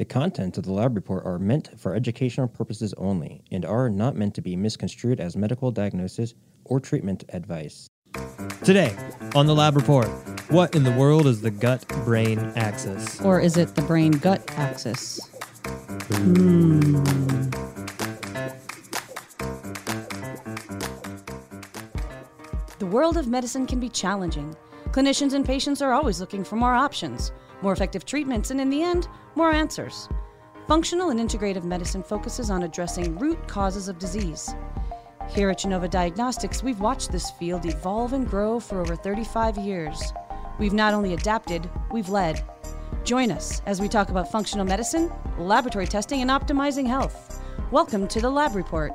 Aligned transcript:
The 0.00 0.06
contents 0.06 0.56
of 0.56 0.64
the 0.64 0.72
lab 0.72 0.96
report 0.96 1.26
are 1.26 1.38
meant 1.38 1.78
for 1.78 1.94
educational 1.94 2.48
purposes 2.48 2.94
only 2.96 3.42
and 3.50 3.66
are 3.66 3.90
not 3.90 4.16
meant 4.16 4.34
to 4.36 4.40
be 4.40 4.56
misconstrued 4.56 5.20
as 5.20 5.36
medical 5.36 5.70
diagnosis 5.70 6.32
or 6.64 6.80
treatment 6.80 7.24
advice. 7.34 7.86
Today, 8.64 8.96
on 9.34 9.44
the 9.44 9.54
lab 9.54 9.76
report, 9.76 10.08
what 10.48 10.74
in 10.74 10.84
the 10.84 10.92
world 10.92 11.26
is 11.26 11.42
the 11.42 11.50
gut 11.50 11.86
brain 12.06 12.38
axis? 12.56 13.20
Or 13.20 13.40
is 13.40 13.58
it 13.58 13.74
the 13.74 13.82
brain 13.82 14.12
gut 14.12 14.42
axis? 14.56 15.20
Hmm. 16.08 17.02
The 22.78 22.86
world 22.86 23.18
of 23.18 23.28
medicine 23.28 23.66
can 23.66 23.78
be 23.78 23.90
challenging. 23.90 24.56
Clinicians 24.92 25.34
and 25.34 25.44
patients 25.44 25.82
are 25.82 25.92
always 25.92 26.20
looking 26.20 26.42
for 26.42 26.56
more 26.56 26.74
options, 26.74 27.32
more 27.60 27.74
effective 27.74 28.06
treatments, 28.06 28.50
and 28.50 28.62
in 28.62 28.70
the 28.70 28.82
end, 28.82 29.06
more 29.34 29.52
answers. 29.52 30.08
Functional 30.66 31.10
and 31.10 31.20
integrative 31.20 31.64
medicine 31.64 32.02
focuses 32.02 32.50
on 32.50 32.62
addressing 32.62 33.18
root 33.18 33.46
causes 33.48 33.88
of 33.88 33.98
disease. 33.98 34.54
Here 35.28 35.50
at 35.50 35.58
Genova 35.58 35.88
Diagnostics, 35.88 36.62
we've 36.62 36.80
watched 36.80 37.12
this 37.12 37.30
field 37.32 37.66
evolve 37.66 38.12
and 38.12 38.28
grow 38.28 38.58
for 38.60 38.80
over 38.80 38.96
35 38.96 39.58
years. 39.58 40.12
We've 40.58 40.72
not 40.72 40.94
only 40.94 41.14
adapted, 41.14 41.70
we've 41.90 42.08
led. 42.08 42.44
Join 43.04 43.30
us 43.30 43.62
as 43.66 43.80
we 43.80 43.88
talk 43.88 44.10
about 44.10 44.30
functional 44.30 44.66
medicine, 44.66 45.10
laboratory 45.38 45.86
testing, 45.86 46.20
and 46.20 46.30
optimizing 46.30 46.86
health. 46.86 47.42
Welcome 47.70 48.08
to 48.08 48.20
the 48.20 48.30
Lab 48.30 48.54
Report. 48.54 48.92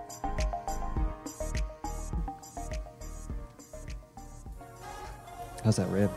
How's 5.64 5.78
that 5.78 5.90
rib? 5.90 6.12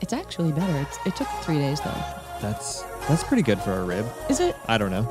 It's 0.00 0.12
actually 0.12 0.52
better. 0.52 0.78
It's, 0.78 0.98
it 1.04 1.16
took 1.16 1.28
three 1.42 1.58
days 1.58 1.80
though. 1.80 2.04
That's 2.40 2.84
that's 3.08 3.24
pretty 3.24 3.42
good 3.42 3.60
for 3.60 3.72
a 3.72 3.84
rib. 3.84 4.06
Is 4.28 4.40
it? 4.40 4.56
I 4.66 4.78
don't 4.78 4.90
know. 4.90 5.02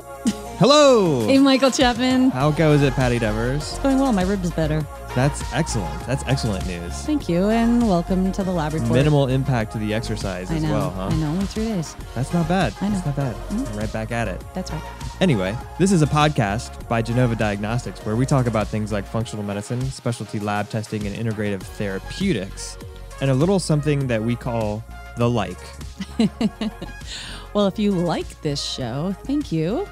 Hello. 0.60 1.28
Hey, 1.28 1.40
Michael 1.40 1.72
Chapman. 1.72 2.30
How 2.30 2.52
goes 2.52 2.82
it, 2.84 2.94
Patti 2.94 3.20
Devers? 3.20 3.62
It's 3.74 3.80
going 3.80 4.00
well. 4.00 4.14
My 4.14 4.24
rib 4.24 4.44
is 4.44 4.52
better. 4.52 4.86
That's 5.16 5.42
excellent. 5.54 6.06
That's 6.08 6.24
excellent 6.26 6.66
news. 6.68 6.94
Thank 7.06 7.28
you, 7.28 7.50
and 7.50 7.88
welcome 7.88 8.32
to 8.32 8.44
the 8.44 8.52
Lab 8.52 8.74
Report. 8.74 8.92
Minimal 8.92 9.28
impact 9.28 9.72
to 9.74 9.78
the 9.78 9.94
exercise 9.94 10.50
I 10.52 10.56
as 10.56 10.64
know. 10.64 10.72
well, 10.72 10.90
huh? 10.92 11.08
I 11.12 11.16
know. 11.16 11.28
Only 11.30 11.46
three 11.46 11.66
days. 11.66 11.96
That's 12.16 12.34
not 12.34 12.48
bad. 12.48 12.74
I 12.82 12.88
know. 12.90 12.96
That's 12.96 13.06
not 13.08 13.16
bad. 13.16 13.36
Mhm. 13.50 13.78
Right 13.78 13.92
back 13.94 14.12
at 14.12 14.28
it. 14.28 14.42
That's 14.54 14.72
right. 14.72 14.82
Anyway, 15.22 15.56
this 15.80 15.92
is 15.92 16.02
a 16.02 16.08
podcast 16.08 16.88
by 16.88 17.02
Genova 17.02 17.36
Diagnostics 17.36 18.00
where 18.06 18.16
we 18.16 18.26
talk 18.26 18.46
about 18.48 18.68
things 18.68 18.92
like 18.92 19.06
functional 19.06 19.44
medicine, 19.44 19.82
specialty 19.92 20.40
lab 20.40 20.70
testing, 20.70 21.06
and 21.06 21.16
integrative 21.16 21.62
therapeutics, 21.62 22.78
and 23.22 23.30
a 23.30 23.34
little 23.36 23.60
something 23.60 24.08
that 24.08 24.22
we 24.24 24.36
call 24.36 24.84
the 25.18 25.30
like. 25.30 25.58
Well, 27.54 27.68
if 27.68 27.78
you 27.78 27.92
like 27.92 28.42
this 28.42 28.62
show, 28.64 29.16
thank 29.26 29.52
you. 29.52 29.88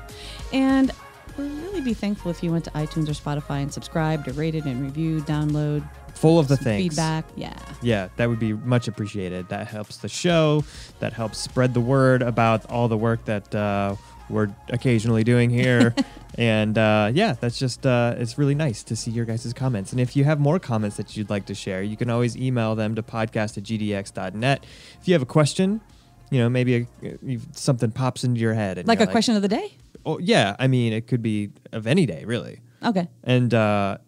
And 0.51 0.91
we'd 1.37 1.45
really 1.63 1.81
be 1.81 1.93
thankful 1.93 2.31
if 2.31 2.41
you 2.43 2.51
went 2.51 2.65
to 2.65 2.71
iTunes 2.71 3.07
or 3.07 3.13
Spotify 3.13 3.61
and 3.61 3.71
subscribed 3.71 4.27
or 4.27 4.31
rated 4.33 4.65
and 4.65 4.81
reviewed, 4.81 5.25
download, 5.25 5.87
Full 6.15 6.37
of 6.39 6.47
the 6.47 6.57
things. 6.57 6.81
feedback. 6.83 7.25
Yeah. 7.35 7.57
Yeah, 7.81 8.09
that 8.17 8.27
would 8.29 8.39
be 8.39 8.53
much 8.53 8.87
appreciated. 8.87 9.47
That 9.49 9.67
helps 9.67 9.97
the 9.97 10.09
show. 10.09 10.63
That 10.99 11.13
helps 11.13 11.37
spread 11.37 11.73
the 11.73 11.81
word 11.81 12.21
about 12.21 12.65
all 12.69 12.87
the 12.87 12.97
work 12.97 13.25
that 13.25 13.53
uh, 13.55 13.95
we're 14.29 14.49
occasionally 14.69 15.23
doing 15.23 15.49
here. 15.49 15.95
and 16.37 16.77
uh, 16.77 17.11
yeah, 17.13 17.33
that's 17.39 17.57
just, 17.57 17.85
uh, 17.85 18.15
it's 18.17 18.37
really 18.37 18.55
nice 18.55 18.83
to 18.83 18.95
see 18.95 19.09
your 19.11 19.25
guys' 19.25 19.51
comments. 19.53 19.91
And 19.91 20.01
if 20.01 20.15
you 20.15 20.23
have 20.25 20.39
more 20.39 20.59
comments 20.59 20.97
that 20.97 21.15
you'd 21.15 21.29
like 21.29 21.45
to 21.45 21.55
share, 21.55 21.81
you 21.81 21.95
can 21.97 22.09
always 22.09 22.35
email 22.35 22.75
them 22.75 22.93
to 22.95 23.03
podcast 23.03 23.57
at 23.57 23.63
gdx.net. 23.63 24.65
If 25.01 25.07
you 25.07 25.13
have 25.13 25.21
a 25.23 25.27
question, 25.27 25.81
you 26.31 26.39
know, 26.39 26.49
maybe 26.49 26.87
a, 27.03 27.37
something 27.51 27.91
pops 27.91 28.23
into 28.23 28.39
your 28.39 28.55
head. 28.55 28.79
And 28.79 28.87
Like 28.87 29.01
a 29.01 29.07
question 29.07 29.35
of 29.35 29.43
the 29.43 29.47
day? 29.47 29.77
Oh, 30.05 30.17
yeah. 30.17 30.55
I 30.57 30.67
mean, 30.67 30.93
it 30.93 31.05
could 31.05 31.21
be 31.21 31.51
of 31.71 31.85
any 31.85 32.07
day, 32.07 32.23
really. 32.25 32.61
Okay. 32.83 33.07
And 33.23 33.53
uh, 33.53 33.99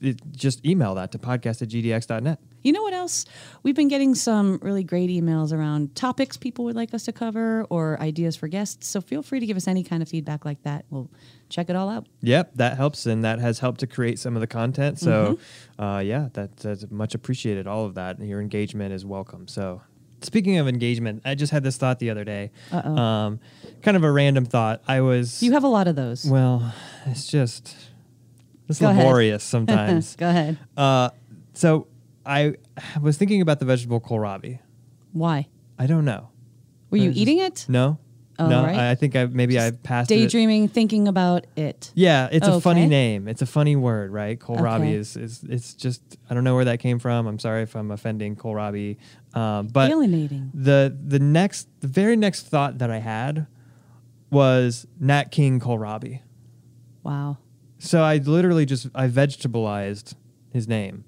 it, 0.00 0.20
just 0.32 0.66
email 0.66 0.96
that 0.96 1.12
to 1.12 1.18
podcast 1.18 1.62
at 1.62 1.68
gdx.net. 1.68 2.40
You 2.62 2.72
know 2.72 2.82
what 2.82 2.94
else? 2.94 3.26
We've 3.62 3.76
been 3.76 3.86
getting 3.86 4.16
some 4.16 4.58
really 4.60 4.82
great 4.82 5.08
emails 5.08 5.52
around 5.52 5.94
topics 5.94 6.36
people 6.36 6.64
would 6.64 6.74
like 6.74 6.92
us 6.92 7.04
to 7.04 7.12
cover 7.12 7.64
or 7.70 8.00
ideas 8.00 8.34
for 8.34 8.48
guests. 8.48 8.88
So 8.88 9.00
feel 9.00 9.22
free 9.22 9.38
to 9.38 9.46
give 9.46 9.56
us 9.56 9.68
any 9.68 9.84
kind 9.84 10.02
of 10.02 10.08
feedback 10.08 10.44
like 10.44 10.64
that. 10.64 10.84
We'll 10.90 11.08
check 11.48 11.70
it 11.70 11.76
all 11.76 11.88
out. 11.88 12.08
Yep, 12.22 12.54
that 12.56 12.76
helps, 12.76 13.06
and 13.06 13.22
that 13.22 13.38
has 13.38 13.60
helped 13.60 13.78
to 13.80 13.86
create 13.86 14.18
some 14.18 14.34
of 14.34 14.40
the 14.40 14.48
content. 14.48 14.98
So, 14.98 15.38
uh, 15.78 16.02
yeah, 16.04 16.30
that, 16.32 16.56
that's 16.56 16.90
much 16.90 17.14
appreciated. 17.14 17.68
All 17.68 17.84
of 17.84 17.94
that, 17.94 18.18
and 18.18 18.28
your 18.28 18.40
engagement 18.40 18.92
is 18.92 19.06
welcome. 19.06 19.46
So, 19.46 19.82
speaking 20.22 20.58
of 20.58 20.66
engagement, 20.68 21.22
I 21.24 21.34
just 21.34 21.52
had 21.52 21.62
this 21.62 21.76
thought 21.76 21.98
the 21.98 22.10
other 22.10 22.24
day. 22.24 22.50
Uh-oh. 22.72 22.96
Um, 22.96 23.40
kind 23.82 23.96
of 23.96 24.04
a 24.04 24.10
random 24.10 24.44
thought. 24.44 24.82
I 24.88 25.00
was 25.00 25.42
You 25.42 25.52
have 25.52 25.64
a 25.64 25.68
lot 25.68 25.88
of 25.88 25.96
those. 25.96 26.24
well, 26.26 26.72
it's 27.06 27.26
just 27.26 27.74
it's 28.68 28.78
Go 28.80 28.90
ahead. 28.90 29.04
laborious 29.04 29.44
sometimes. 29.54 30.16
Go 30.16 30.28
ahead. 30.28 30.58
uh, 30.76 31.10
so 31.54 31.86
I 32.24 32.54
was 33.00 33.16
thinking 33.16 33.40
about 33.40 33.58
the 33.60 33.64
vegetable 33.66 34.00
kohlrabi. 34.00 34.58
Why? 35.12 35.46
I 35.78 35.86
don't 35.86 36.04
know. 36.04 36.30
Were 36.90 36.98
you 36.98 37.12
eating 37.14 37.38
it? 37.38 37.66
No, 37.68 37.98
Oh, 38.38 38.48
no. 38.48 38.64
right. 38.64 38.76
I, 38.76 38.90
I 38.90 38.94
think 38.94 39.16
I 39.16 39.24
maybe 39.26 39.58
I 39.58 39.70
passed 39.70 40.10
it. 40.10 40.16
Daydreaming, 40.16 40.68
thinking 40.68 41.08
about 41.08 41.46
it. 41.56 41.90
Yeah, 41.94 42.28
it's 42.30 42.46
a 42.46 42.60
funny 42.60 42.86
name. 42.86 43.28
It's 43.28 43.40
a 43.42 43.46
funny 43.46 43.76
word, 43.76 44.10
right? 44.12 44.38
Kohlrabi 44.38 44.76
Okay. 44.80 44.92
is, 44.94 45.16
is 45.16 45.44
it's 45.48 45.72
just 45.74 46.02
I 46.28 46.34
don't 46.34 46.44
know 46.44 46.54
where 46.54 46.66
that 46.66 46.78
came 46.80 46.98
from. 46.98 47.26
I'm 47.26 47.38
sorry 47.38 47.62
if 47.62 47.74
I'm 47.74 47.90
offending 47.90 48.36
kohlrabi, 48.36 48.98
um, 49.34 49.68
but 49.68 49.90
Alienating. 49.90 50.50
the 50.52 50.96
the 51.02 51.18
next 51.18 51.68
the 51.80 51.88
very 51.88 52.16
next 52.16 52.46
thought 52.48 52.78
that 52.78 52.90
I 52.90 52.98
had 52.98 53.46
was 54.30 54.86
Nat 55.00 55.30
King 55.30 55.60
kohlrabi. 55.60 56.20
Wow. 57.02 57.38
So 57.78 58.02
I 58.02 58.16
literally 58.18 58.66
just 58.66 58.88
I 58.94 59.08
vegetableized 59.08 60.14
his 60.52 60.66
name, 60.68 61.04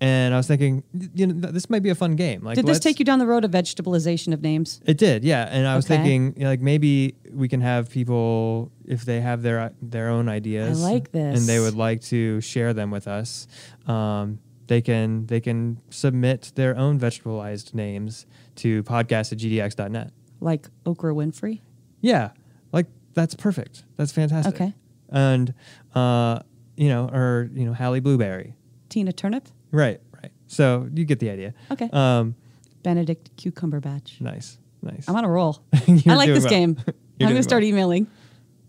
and 0.00 0.34
I 0.34 0.36
was 0.36 0.46
thinking, 0.46 0.82
you 1.14 1.26
know, 1.26 1.50
this 1.50 1.70
might 1.70 1.82
be 1.82 1.88
a 1.90 1.94
fun 1.94 2.16
game. 2.16 2.42
Like, 2.42 2.56
Did 2.56 2.66
this 2.66 2.78
take 2.78 2.98
you 2.98 3.04
down 3.04 3.18
the 3.18 3.26
road 3.26 3.44
of 3.44 3.50
vegetabilization 3.50 4.32
of 4.34 4.42
names? 4.42 4.80
It 4.84 4.98
did, 4.98 5.24
yeah. 5.24 5.48
And 5.50 5.66
I 5.66 5.74
was 5.76 5.86
Okay. 5.86 5.96
thinking, 5.96 6.34
you 6.36 6.44
know, 6.44 6.50
like 6.50 6.60
maybe 6.60 7.14
we 7.32 7.48
can 7.48 7.60
have 7.62 7.88
people 7.90 8.70
if 8.84 9.04
they 9.04 9.20
have 9.20 9.42
their 9.42 9.72
their 9.80 10.08
own 10.08 10.28
ideas. 10.28 10.82
I 10.84 10.92
like 10.92 11.12
this. 11.12 11.38
and 11.38 11.48
they 11.48 11.58
would 11.60 11.74
like 11.74 12.02
to 12.02 12.40
share 12.40 12.74
them 12.74 12.90
with 12.90 13.08
us. 13.08 13.46
Um, 13.86 14.38
they 14.66 14.80
can 14.82 15.26
they 15.26 15.40
can 15.40 15.78
submit 15.90 16.52
their 16.56 16.76
own 16.76 16.98
vegetabilized 16.98 17.72
names 17.72 18.26
to 18.56 18.82
podcast 18.82 19.32
at 19.32 19.38
gdx.net. 19.38 20.10
Like 20.40 20.66
Okra 20.84 21.14
Winfrey? 21.14 21.60
Yeah, 22.02 22.30
like 22.72 22.86
that's 23.14 23.34
perfect. 23.34 23.84
That's 23.96 24.12
fantastic. 24.12 24.54
Okay. 24.54 24.74
And 25.08 25.54
uh, 25.94 26.40
you 26.76 26.88
know, 26.88 27.08
or 27.08 27.48
you 27.54 27.64
know, 27.64 27.72
Hallie 27.72 28.00
Blueberry. 28.00 28.54
Tina 28.88 29.12
Turnip? 29.12 29.48
Right, 29.72 30.00
right. 30.22 30.32
So 30.46 30.88
you 30.94 31.04
get 31.04 31.18
the 31.20 31.30
idea. 31.30 31.54
Okay. 31.70 31.88
Um, 31.92 32.34
Benedict 32.82 33.36
Cucumberbatch. 33.36 34.20
nice, 34.20 34.58
nice. 34.82 35.08
I'm 35.08 35.16
on 35.16 35.24
a 35.24 35.28
roll. 35.28 35.62
I 35.74 36.14
like 36.14 36.28
this 36.28 36.44
well. 36.44 36.50
game. 36.50 36.76
I'm 36.86 36.94
going 37.26 37.34
to 37.36 37.42
start 37.42 37.62
well. 37.62 37.68
emailing. 37.68 38.06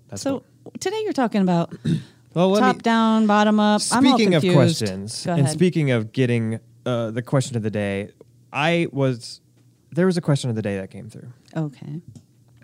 That's 0.10 0.22
so 0.22 0.40
cool. 0.64 0.74
today 0.80 1.02
you're 1.04 1.14
talking 1.14 1.42
about 1.42 1.74
Well, 2.34 2.50
let 2.50 2.62
me- 2.62 2.68
top 2.74 2.82
down, 2.84 3.26
bottom 3.28 3.60
up. 3.60 3.82
I'm 3.92 4.06
all 4.06 4.14
Speaking 4.18 4.36
of 4.36 4.44
questions, 4.44 5.26
and 5.26 5.50
speaking 5.50 5.92
of 5.92 6.12
getting 6.12 6.60
uh, 6.86 7.12
the 7.12 7.22
question 7.22 7.58
of 7.58 7.64
the 7.64 7.72
day, 7.72 8.12
I 8.54 8.88
was 8.92 9.42
there 9.92 10.06
was 10.06 10.18
a 10.18 10.22
question 10.22 10.50
of 10.50 10.56
the 10.56 10.62
day 10.62 10.78
that 10.78 10.92
came 10.92 11.10
through, 11.10 11.32
okay. 11.56 12.02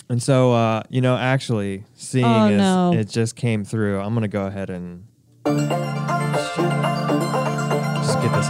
and 0.09 0.21
so 0.21 0.51
uh, 0.53 0.83
you 0.89 1.01
know, 1.01 1.17
actually, 1.17 1.85
seeing 1.95 2.25
Oh, 2.25 2.47
as 2.49 2.57
no. 2.57 2.93
it 2.93 3.09
just 3.09 3.35
came 3.35 3.63
through, 3.63 3.99
I'm 3.99 4.13
gonna 4.13 4.27
go 4.27 4.45
ahead 4.45 4.69
and 4.69 5.05
just 5.45 5.57
get 5.57 5.69
this 5.69 5.92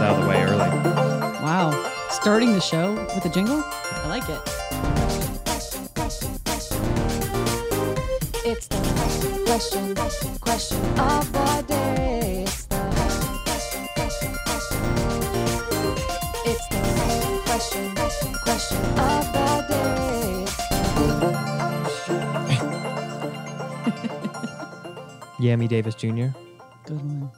out 0.04 0.16
of 0.18 0.22
the 0.24 0.28
way 0.28 0.42
early. 0.42 0.58
Wow. 1.40 1.72
Starting 2.10 2.52
the 2.52 2.60
show 2.60 2.92
with 3.14 3.24
a 3.24 3.30
jingle? 3.30 3.62
I 3.64 4.06
like 4.08 4.28
it. 4.28 4.38
It's 8.46 8.66
the 8.68 8.76
question, 9.46 9.46
question, 9.46 9.94
question, 9.94 10.38
question 10.38 10.98
of 11.00 11.32
the 11.32 11.64
day. 11.66 12.42
It's 12.42 12.66
the 12.66 12.76
question, 12.94 13.38
question, 13.46 13.88
question, 13.94 14.34
question. 14.44 14.80
It's 16.44 16.66
the 16.68 16.80
question, 17.46 17.94
question, 17.94 18.34
question 18.44 18.78
of 19.00 19.24
the 19.32 19.48
day. 19.70 20.44
Yammy 25.44 25.66
Davis 25.66 25.94
Jr. 25.94 26.28
Good 26.84 27.00
one. 27.00 27.30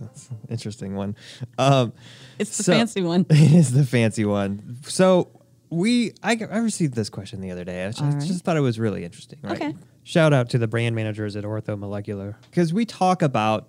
That's 0.00 0.28
an 0.30 0.38
interesting 0.48 0.94
one. 0.96 1.14
Um, 1.58 1.92
It's 2.38 2.56
the 2.56 2.62
So- 2.64 2.72
fancy 2.72 3.02
one. 3.02 3.26
It 3.30 3.52
is 3.52 3.72
the 3.72 3.84
fancy 3.84 4.24
one. 4.24 4.78
So 4.84 5.28
we, 5.70 6.12
I, 6.22 6.38
I 6.50 6.58
received 6.58 6.94
this 6.94 7.10
question 7.10 7.40
the 7.40 7.50
other 7.50 7.64
day. 7.64 7.84
I 7.84 7.88
just, 7.90 8.00
right. 8.00 8.20
just 8.20 8.44
thought 8.44 8.56
it 8.56 8.60
was 8.60 8.78
really 8.78 9.04
interesting. 9.04 9.38
Right? 9.42 9.52
Okay. 9.60 9.74
Shout 10.02 10.32
out 10.32 10.48
to 10.50 10.58
the 10.58 10.66
brand 10.66 10.96
managers 10.96 11.36
at 11.36 11.44
Ortho 11.44 11.78
Molecular. 11.78 12.36
because 12.50 12.72
we 12.72 12.84
talk 12.84 13.22
about 13.22 13.68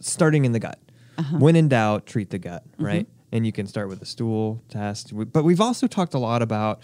starting 0.00 0.44
in 0.44 0.52
the 0.52 0.60
gut. 0.60 0.78
Uh-huh. 1.18 1.38
When 1.38 1.56
in 1.56 1.68
doubt, 1.68 2.06
treat 2.06 2.30
the 2.30 2.38
gut, 2.38 2.62
Mm-hmm. 2.72 2.84
right? 2.84 3.06
And 3.32 3.44
you 3.44 3.50
can 3.52 3.66
start 3.66 3.88
with 3.88 4.00
a 4.02 4.06
stool 4.06 4.62
test. 4.68 5.12
But 5.32 5.42
we've 5.44 5.60
also 5.60 5.86
talked 5.88 6.14
a 6.14 6.18
lot 6.18 6.40
about 6.42 6.82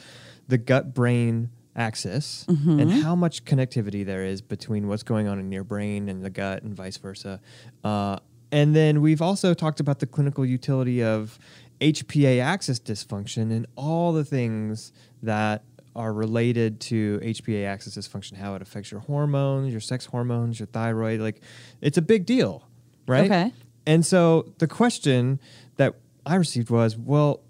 the 0.49 0.59
gut 0.59 0.95
brain 0.95 1.51
axis 1.77 2.45
Mm-hmm. 2.49 2.81
and 2.81 2.91
how 2.93 3.15
much 3.15 3.45
connectivity 3.45 4.05
there 4.05 4.25
is 4.25 4.41
between 4.43 4.89
what's 4.89 5.05
going 5.05 5.29
on 5.29 5.39
in 5.39 5.53
your 5.53 5.63
brain 5.65 6.09
and 6.09 6.25
the 6.25 6.31
gut 6.31 6.63
and 6.65 6.75
vice 6.75 6.97
versa. 6.97 7.41
Uh, 7.85 8.19
and 8.53 8.75
then 8.75 9.01
we've 9.01 9.23
also 9.23 9.55
talked 9.55 9.81
about 9.81 9.99
the 9.99 10.07
clinical 10.07 10.45
utility 10.45 11.03
of 11.03 11.39
HPA 11.81 12.41
axis 12.41 12.79
dysfunction 12.79 13.51
and 13.51 13.67
all 13.77 14.13
the 14.13 14.25
things 14.25 14.93
that 15.23 15.65
are 15.97 16.13
related 16.13 16.81
to 16.81 17.19
HPA 17.23 17.67
axis 17.67 17.97
dysfunction, 17.97 18.37
how 18.37 18.55
it 18.55 18.63
affects 18.63 18.91
your 18.91 19.01
hormones, 19.01 19.73
your 19.73 19.81
sex 19.81 20.07
hormones, 20.07 20.61
your 20.61 20.67
thyroid. 20.67 21.21
Like, 21.21 21.41
it's 21.81 21.99
a 21.99 22.03
big 22.03 22.27
deal, 22.27 22.69
right? 23.07 23.25
Okay. 23.25 23.53
And 23.87 24.05
so 24.05 24.53
the 24.59 24.69
question 24.69 25.41
that 25.77 25.95
I 26.25 26.37
received 26.37 26.71
was, 26.71 26.97
well, 26.97 27.41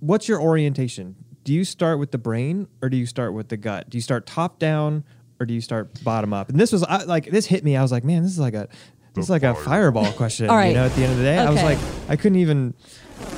what's 0.00 0.28
your 0.28 0.40
orientation? 0.40 1.16
Do 1.44 1.52
you 1.52 1.64
start 1.64 1.98
with 1.98 2.10
the 2.10 2.18
brain 2.18 2.68
or 2.80 2.88
do 2.88 2.96
you 2.96 3.06
start 3.06 3.34
with 3.34 3.48
the 3.48 3.56
gut? 3.56 3.90
Do 3.90 3.98
you 3.98 4.02
start 4.02 4.26
top 4.26 4.58
down 4.58 5.04
or 5.40 5.46
do 5.46 5.52
you 5.52 5.60
start 5.60 6.02
bottom 6.04 6.32
up? 6.32 6.48
And 6.48 6.58
this 6.58 6.72
was 6.72 6.84
I, 6.84 7.02
like 7.02 7.26
this 7.26 7.46
hit 7.46 7.64
me. 7.64 7.76
I 7.76 7.82
was 7.82 7.90
like, 7.90 8.04
man, 8.04 8.22
this 8.22 8.30
is 8.30 8.38
like 8.38 8.54
a 8.54 8.68
this 9.14 9.24
is 9.24 9.30
like 9.30 9.42
a 9.42 9.54
fireball 9.54 10.10
question. 10.12 10.48
All 10.48 10.56
right. 10.56 10.68
You 10.68 10.74
know, 10.74 10.86
at 10.86 10.94
the 10.94 11.02
end 11.02 11.12
of 11.12 11.18
the 11.18 11.24
day, 11.24 11.38
I 11.38 11.50
was 11.50 11.62
like, 11.62 11.78
I 12.08 12.16
couldn't 12.16 12.38
even. 12.38 12.74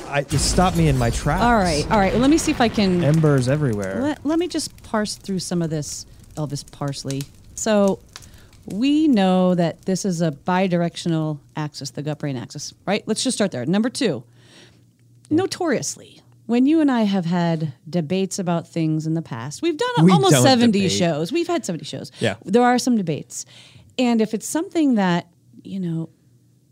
I 0.07 0.19
it 0.19 0.31
stopped 0.39 0.77
me 0.77 0.87
in 0.87 0.97
my 0.97 1.09
tracks. 1.11 1.43
All 1.43 1.53
right, 1.55 1.83
all 1.91 1.99
right. 1.99 2.11
Well, 2.13 2.21
let 2.21 2.29
me 2.29 2.37
see 2.37 2.51
if 2.51 2.59
I 2.61 2.69
can. 2.69 3.03
Embers 3.03 3.47
everywhere. 3.47 4.01
Let, 4.01 4.25
let 4.25 4.39
me 4.39 4.47
just 4.47 4.81
parse 4.83 5.15
through 5.15 5.39
some 5.39 5.61
of 5.61 5.69
this 5.69 6.05
Elvis 6.35 6.69
parsley. 6.71 7.23
So, 7.53 7.99
we 8.65 9.07
know 9.07 9.53
that 9.53 9.83
this 9.83 10.03
is 10.05 10.21
a 10.21 10.31
bidirectional 10.31 11.39
axis, 11.55 11.91
the 11.91 12.01
gut 12.01 12.17
brain 12.19 12.35
axis, 12.35 12.73
right? 12.87 13.03
Let's 13.07 13.23
just 13.23 13.37
start 13.37 13.51
there. 13.51 13.65
Number 13.65 13.89
two, 13.89 14.23
notoriously, 15.29 16.21
when 16.45 16.65
you 16.65 16.81
and 16.81 16.91
I 16.91 17.03
have 17.03 17.25
had 17.25 17.73
debates 17.89 18.39
about 18.39 18.67
things 18.67 19.05
in 19.07 19.13
the 19.13 19.21
past, 19.21 19.61
we've 19.61 19.77
done 19.77 20.05
We 20.05 20.11
almost 20.11 20.41
70 20.41 20.71
debate. 20.79 20.91
shows. 20.91 21.31
We've 21.31 21.47
had 21.47 21.65
70 21.65 21.85
shows. 21.85 22.11
Yeah. 22.19 22.35
There 22.43 22.63
are 22.63 22.77
some 22.79 22.95
debates. 22.97 23.45
And 23.97 24.21
if 24.21 24.33
it's 24.33 24.47
something 24.47 24.95
that, 24.95 25.27
you 25.65 25.79
know, 25.79 26.09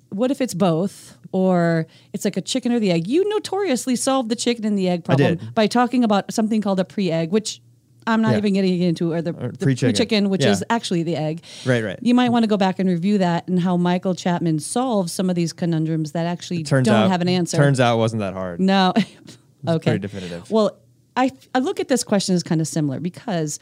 what 0.10 0.30
if 0.32 0.42
it's 0.42 0.54
both 0.54 1.18
or 1.32 1.88
it's 2.14 2.24
like 2.26 2.38
a 2.38 2.42
chicken 2.42 2.72
or 2.72 2.80
the 2.80 2.92
egg 2.92 3.08
you 3.08 3.28
notoriously 3.30 3.96
solved 3.96 4.30
the 4.30 4.36
chicken 4.36 4.64
and 4.66 4.78
the 4.78 4.88
egg 4.88 5.04
problem 5.04 5.40
by 5.56 5.66
talking 5.66 6.04
about 6.04 6.32
something 6.32 6.62
called 6.62 6.80
a 6.80 6.86
pre-egg 6.86 7.32
which 7.32 7.60
i'm 8.06 8.22
not 8.22 8.34
Yeah. 8.34 8.38
even 8.38 8.54
getting 8.54 8.80
into 8.84 9.12
or 9.12 9.24
the, 9.24 9.32
Or 9.32 9.52
the 9.52 9.58
pre-chicken. 9.58 9.88
pre-chicken 9.96 10.30
which 10.30 10.44
Yeah. 10.44 10.52
is 10.52 10.64
actually 10.70 11.02
the 11.02 11.16
egg 11.16 11.42
Right, 11.66 11.84
right. 11.84 11.98
you 12.04 12.14
might 12.14 12.30
want 12.30 12.44
to 12.44 12.48
go 12.48 12.58
back 12.58 12.78
and 12.78 12.88
review 12.88 13.18
that 13.18 13.48
and 13.48 13.60
how 13.60 13.76
michael 13.76 14.14
chapman 14.14 14.60
solves 14.60 15.12
some 15.12 15.32
of 15.32 15.36
these 15.36 15.52
conundrums 15.52 16.12
that 16.12 16.28
actually 16.28 16.62
turns 16.62 16.86
don't 16.86 16.96
out 16.96 17.10
have 17.10 17.22
an 17.22 17.28
answer 17.30 17.58
Turns 17.58 17.80
out 17.80 17.96
it 17.96 17.98
wasn't 17.98 18.20
that 18.20 18.34
hard. 18.34 18.60
no. 18.60 18.94
okay. 19.68 19.84
pretty 19.92 20.00
definitive. 20.00 20.52
Well, 20.52 20.78
I, 21.18 21.32
I 21.56 21.60
look 21.60 21.80
at 21.80 21.88
this 21.88 22.04
question 22.04 22.36
as 22.36 22.44
kind 22.44 22.62
of 22.62 22.68
similar 22.68 23.00
because 23.00 23.58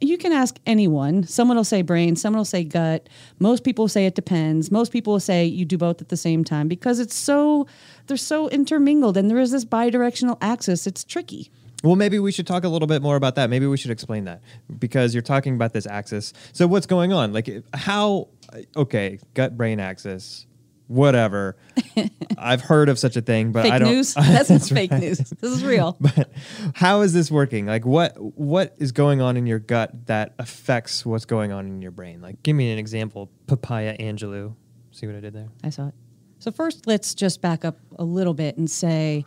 you 0.00 0.18
can 0.18 0.32
ask 0.32 0.58
anyone. 0.66 1.24
Someone 1.24 1.56
will 1.56 1.64
say 1.64 1.82
brain, 1.82 2.16
someone 2.16 2.38
will 2.38 2.44
say 2.44 2.64
gut. 2.64 3.08
Most 3.38 3.64
people 3.64 3.88
say 3.88 4.06
it 4.06 4.14
depends. 4.14 4.70
Most 4.70 4.92
people 4.92 5.14
will 5.14 5.20
say 5.20 5.44
you 5.44 5.64
do 5.64 5.78
both 5.78 6.00
at 6.00 6.08
the 6.08 6.16
same 6.16 6.44
time 6.44 6.68
because 6.68 6.98
it's 6.98 7.14
so 7.14 7.66
they're 8.06 8.16
so 8.16 8.48
intermingled 8.48 9.16
and 9.16 9.30
there 9.30 9.38
is 9.38 9.50
this 9.50 9.64
bidirectional 9.64 10.38
axis. 10.40 10.86
It's 10.86 11.04
tricky. 11.04 11.50
Well, 11.82 11.96
maybe 11.96 12.18
we 12.20 12.30
should 12.30 12.46
talk 12.46 12.62
a 12.62 12.68
little 12.68 12.86
bit 12.86 13.02
more 13.02 13.16
about 13.16 13.34
that. 13.34 13.50
Maybe 13.50 13.66
we 13.66 13.76
should 13.76 13.90
explain 13.90 14.24
that 14.24 14.40
because 14.78 15.14
you're 15.14 15.22
talking 15.22 15.56
about 15.56 15.72
this 15.72 15.86
axis. 15.86 16.32
So 16.52 16.66
what's 16.66 16.86
going 16.86 17.12
on? 17.12 17.32
Like 17.32 17.50
how? 17.74 18.28
Okay, 18.76 19.18
gut 19.34 19.56
brain 19.56 19.80
axis. 19.80 20.46
Whatever. 20.92 21.56
I've 22.38 22.60
heard 22.60 22.88
of 22.88 22.98
such 22.98 23.16
a 23.16 23.22
thing, 23.22 23.50
but 23.52 23.62
Fake 23.62 23.72
I 23.72 23.78
don't. 23.78 23.90
news. 23.90 24.12
That's, 24.14 24.68
fake 24.68 24.92
news. 24.92 25.18
This 25.18 25.50
is 25.52 25.64
real. 25.64 25.96
But 25.98 26.30
how 26.74 27.00
is 27.00 27.12
this 27.14 27.30
working? 27.30 27.64
Like 27.66 27.86
what 27.86 28.12
what 28.18 28.74
is 28.78 28.92
going 28.92 29.20
on 29.22 29.36
in 29.36 29.46
your 29.46 29.58
gut 29.58 30.06
that 30.06 30.34
affects 30.38 31.06
what's 31.06 31.24
going 31.24 31.50
on 31.50 31.66
in 31.66 31.80
your 31.80 31.92
brain? 31.92 32.20
Like 32.20 32.42
Give 32.42 32.54
me 32.54 32.70
an 32.72 32.78
example. 32.78 33.30
Papaya 33.46 33.96
Angelou. 33.98 34.54
See 34.90 35.06
what 35.06 35.16
I 35.16 35.20
did 35.20 35.32
there? 35.32 35.48
I 35.64 35.70
saw 35.70 35.88
it. 35.88 35.94
So 36.40 36.50
first, 36.50 36.86
let's 36.86 37.14
just 37.14 37.40
back 37.40 37.64
up 37.64 37.78
a 37.98 38.04
little 38.04 38.34
bit 38.34 38.58
and 38.58 38.70
say 38.70 39.24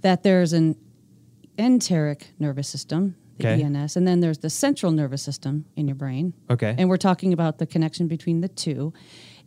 that 0.00 0.22
there's 0.22 0.52
an 0.54 0.76
enteric 1.58 2.28
nervous 2.38 2.68
system, 2.68 3.16
the 3.38 3.48
Okay. 3.48 3.62
ENS, 3.62 3.96
and 3.96 4.06
then 4.06 4.20
there's 4.20 4.38
the 4.38 4.50
central 4.50 4.92
nervous 4.92 5.22
system 5.22 5.64
in 5.76 5.86
your 5.88 5.94
brain. 5.96 6.32
Okay. 6.48 6.74
And 6.78 6.88
we're 6.88 6.96
talking 6.96 7.32
about 7.32 7.58
the 7.58 7.66
connection 7.66 8.06
between 8.08 8.40
the 8.40 8.48
two. 8.48 8.92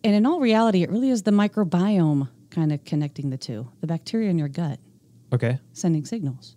And 0.04 0.16
in 0.16 0.26
all 0.26 0.40
reality, 0.40 0.84
it 0.84 0.90
really 0.90 1.10
is 1.10 1.24
the 1.24 1.32
microbiome 1.32 2.30
kind 2.50 2.72
of 2.72 2.84
connecting 2.86 3.30
the 3.30 3.38
two, 3.38 3.70
the 3.82 3.88
bacteria 3.88 4.30
in 4.30 4.38
your 4.38 4.48
gut 4.48 4.80
okay. 5.34 5.60
sending 5.74 6.06
signals. 6.06 6.56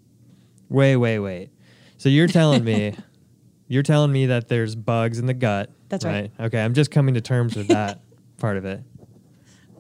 Wait, 0.69 0.97
wait, 0.97 1.19
wait. 1.19 1.51
So 1.99 2.09
you're 2.09 2.29
telling 2.29 2.65
me 2.65 2.95
you're 3.69 3.83
telling 3.83 4.13
me 4.13 4.27
that 4.27 4.49
there's 4.49 4.75
bugs 4.75 5.19
in 5.19 5.27
the 5.27 5.35
gut. 5.35 5.71
That's 5.89 6.05
right. 6.05 6.31
Okay, 6.39 6.63
I'm 6.63 6.75
just 6.75 6.91
coming 6.91 7.15
to 7.15 7.21
terms 7.21 7.57
with 7.57 7.69
that 7.69 8.01
part 8.39 8.57
of 8.57 8.65
it. 8.65 8.83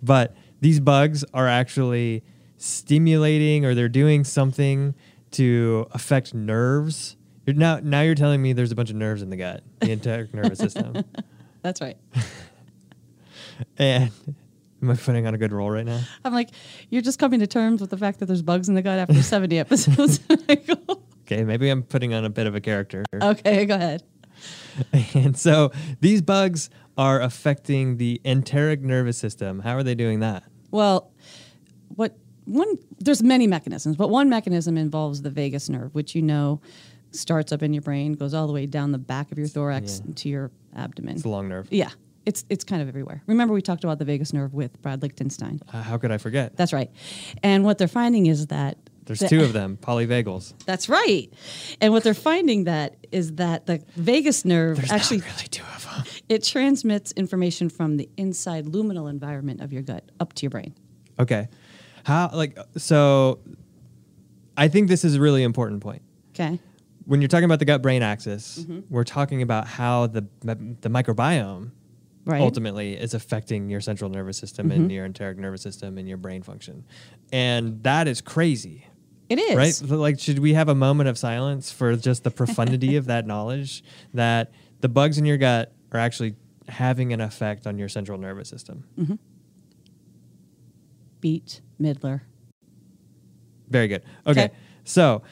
But 0.02 0.36
these 0.60 0.80
bugs 0.80 1.24
are 1.32 1.48
actually 1.48 2.24
stimulating 2.56 3.64
or 3.64 3.74
they're 3.74 3.88
doing 3.88 4.24
something 4.24 4.94
to 5.32 5.86
affect 5.92 6.34
nerves. 6.34 7.16
You're 7.46 7.56
now 7.56 7.80
now 7.82 8.02
you're 8.02 8.14
telling 8.14 8.42
me 8.42 8.52
there's 8.52 8.72
a 8.72 8.76
bunch 8.76 8.90
of 8.90 8.96
nerves 8.96 9.22
in 9.22 9.30
the 9.30 9.36
gut, 9.36 9.62
the 9.80 9.92
entire 9.92 10.28
nervous 10.32 10.58
system. 10.58 11.04
That's 11.62 11.80
right. 11.80 11.96
And 13.78 14.10
eh, 14.28 14.32
am 14.82 14.90
I 14.90 14.94
putting 14.94 15.26
on 15.26 15.34
a 15.34 15.38
good 15.38 15.52
roll 15.52 15.70
right 15.70 15.84
now? 15.86 16.00
I'm 16.24 16.32
like, 16.32 16.50
you're 16.90 17.02
just 17.02 17.18
coming 17.18 17.40
to 17.40 17.46
terms 17.46 17.80
with 17.80 17.90
the 17.90 17.96
fact 17.98 18.18
that 18.20 18.26
there's 18.26 18.42
bugs 18.42 18.68
in 18.68 18.74
the 18.74 18.82
gut 18.82 18.98
after 18.98 19.22
70 19.22 19.58
episodes. 19.58 20.20
Okay, 21.32 21.44
maybe 21.44 21.68
I'm 21.70 21.84
putting 21.84 22.12
on 22.12 22.24
a 22.24 22.28
bit 22.28 22.48
of 22.48 22.56
a 22.56 22.60
character. 22.60 23.04
okay, 23.14 23.64
go 23.64 23.76
ahead. 23.76 24.02
And 25.14 25.38
so 25.38 25.70
these 26.00 26.22
bugs 26.22 26.70
are 26.98 27.20
affecting 27.20 27.98
the 27.98 28.20
enteric 28.24 28.80
nervous 28.80 29.16
system. 29.16 29.60
How 29.60 29.76
are 29.76 29.84
they 29.84 29.94
doing 29.94 30.18
that? 30.20 30.42
Well, 30.72 31.12
what 31.94 32.18
one 32.46 32.76
there's 32.98 33.22
many 33.22 33.46
mechanisms, 33.46 33.94
but 33.96 34.10
one 34.10 34.28
mechanism 34.28 34.76
involves 34.76 35.22
the 35.22 35.30
vagus 35.30 35.68
nerve, 35.68 35.94
which 35.94 36.16
you 36.16 36.22
know 36.22 36.60
starts 37.12 37.52
up 37.52 37.62
in 37.62 37.72
your 37.72 37.82
brain, 37.82 38.14
goes 38.14 38.34
all 38.34 38.48
the 38.48 38.52
way 38.52 38.66
down 38.66 38.90
the 38.90 38.98
back 38.98 39.30
of 39.30 39.38
your 39.38 39.46
thorax 39.46 40.02
Yeah. 40.04 40.12
to 40.16 40.28
your 40.28 40.50
abdomen. 40.74 41.14
It's 41.14 41.24
a 41.24 41.28
long 41.28 41.48
nerve. 41.48 41.68
yeah, 41.70 41.90
it's 42.26 42.44
it's 42.49 42.64
kind 42.64 42.82
of 42.82 42.88
everywhere. 42.88 43.22
Remember 43.26 43.55
we 43.55 43.62
talked 43.62 43.84
about 43.84 43.99
the 43.99 44.05
vagus 44.05 44.32
nerve 44.32 44.52
with 44.55 44.81
Brad 44.82 45.02
Lichtenstein. 45.02 45.61
Uh, 45.72 45.82
how 45.82 45.96
could 45.99 46.11
I 46.12 46.19
forget? 46.19 46.56
That's 46.56 46.72
right. 46.72 46.90
And 47.43 47.64
what 47.64 47.78
they're 47.78 47.88
finding 47.88 48.26
is 48.26 48.46
that 48.49 48.76
There's 49.06 49.20
the- 49.20 49.28
two 49.28 49.43
of 49.43 49.52
them, 49.52 49.78
polyvagals. 49.81 50.52
That's 50.67 50.88
right. 50.88 51.32
And 51.81 51.93
what 51.93 52.05
they're 52.05 52.14
finding 52.14 52.64
that 52.64 52.96
is 53.11 53.37
that 53.37 53.67
the 53.67 53.82
vagus 53.96 54.44
nerve 54.44 54.78
actually 54.90 55.20
really 55.20 55.49
two 55.50 55.64
of 55.75 55.84
them. 55.84 56.05
it 56.28 56.44
transmits 56.44 57.12
information 57.12 57.68
from 57.71 57.97
the 57.97 58.09
inside 58.16 58.66
luminal 58.66 59.09
environment 59.09 59.61
of 59.62 59.73
your 59.73 59.83
gut 59.83 60.04
up 60.21 60.33
to 60.35 60.42
your 60.42 60.50
brain. 60.50 60.75
Okay. 61.18 61.49
How 62.04 62.30
like 62.33 62.59
so 62.76 63.40
I 64.56 64.68
think 64.68 64.88
this 64.88 65.04
is 65.04 65.14
a 65.16 65.21
really 65.21 65.42
important 65.42 65.80
point. 65.83 66.02
Okay. 66.35 66.59
When 67.06 67.21
you're 67.21 67.28
talking 67.28 67.44
about 67.44 67.59
the 67.59 67.64
gut 67.64 67.83
brain 67.83 68.02
axis, 68.02 68.59
Mm-hmm. 68.61 68.80
we're 68.94 69.04
talking 69.04 69.42
about 69.42 69.66
how 69.66 70.06
the 70.06 70.26
the 70.42 70.88
microbiome 70.90 71.71
Right. 72.30 72.37
Mm-hmm. 72.37 72.44
ultimately 72.44 72.94
is 72.94 73.12
affecting 73.14 73.68
your 73.68 73.80
central 73.80 74.08
nervous 74.08 74.38
system 74.38 74.70
and 74.70 74.90
your 74.92 75.04
enteric 75.04 75.37
nervous 75.37 75.62
system 75.62 75.99
and 75.99 76.08
your 76.08 76.16
brain 76.16 76.42
function. 76.42 76.84
And 77.32 77.82
that 77.82 78.06
is 78.06 78.20
crazy. 78.20 78.87
It 79.28 79.38
is. 79.38 79.56
right? 79.56 79.90
Like, 79.90 80.20
should 80.20 80.38
we 80.38 80.54
have 80.54 80.68
a 80.68 80.75
moment 80.75 81.08
of 81.08 81.18
silence 81.18 81.72
for 81.72 81.96
just 81.96 82.22
the 82.25 82.30
profundity 82.30 82.96
of 82.96 83.06
that 83.06 83.26
knowledge 83.32 83.82
that 84.14 84.52
the 84.80 84.88
bugs 84.88 85.18
in 85.18 85.25
your 85.25 85.38
gut 85.38 85.72
are 85.92 85.99
actually 85.99 86.37
having 86.68 87.12
an 87.12 87.20
effect 87.20 87.66
on 87.66 87.78
your 87.78 87.88
central 87.88 88.18
nervous 88.18 88.49
system? 88.49 88.84
Beet 91.20 91.60
Midler. 91.80 92.22
Very 93.68 93.88
good. 93.88 94.02
Okay. 94.26 94.44
Okay. 94.46 94.54
So, 94.84 95.22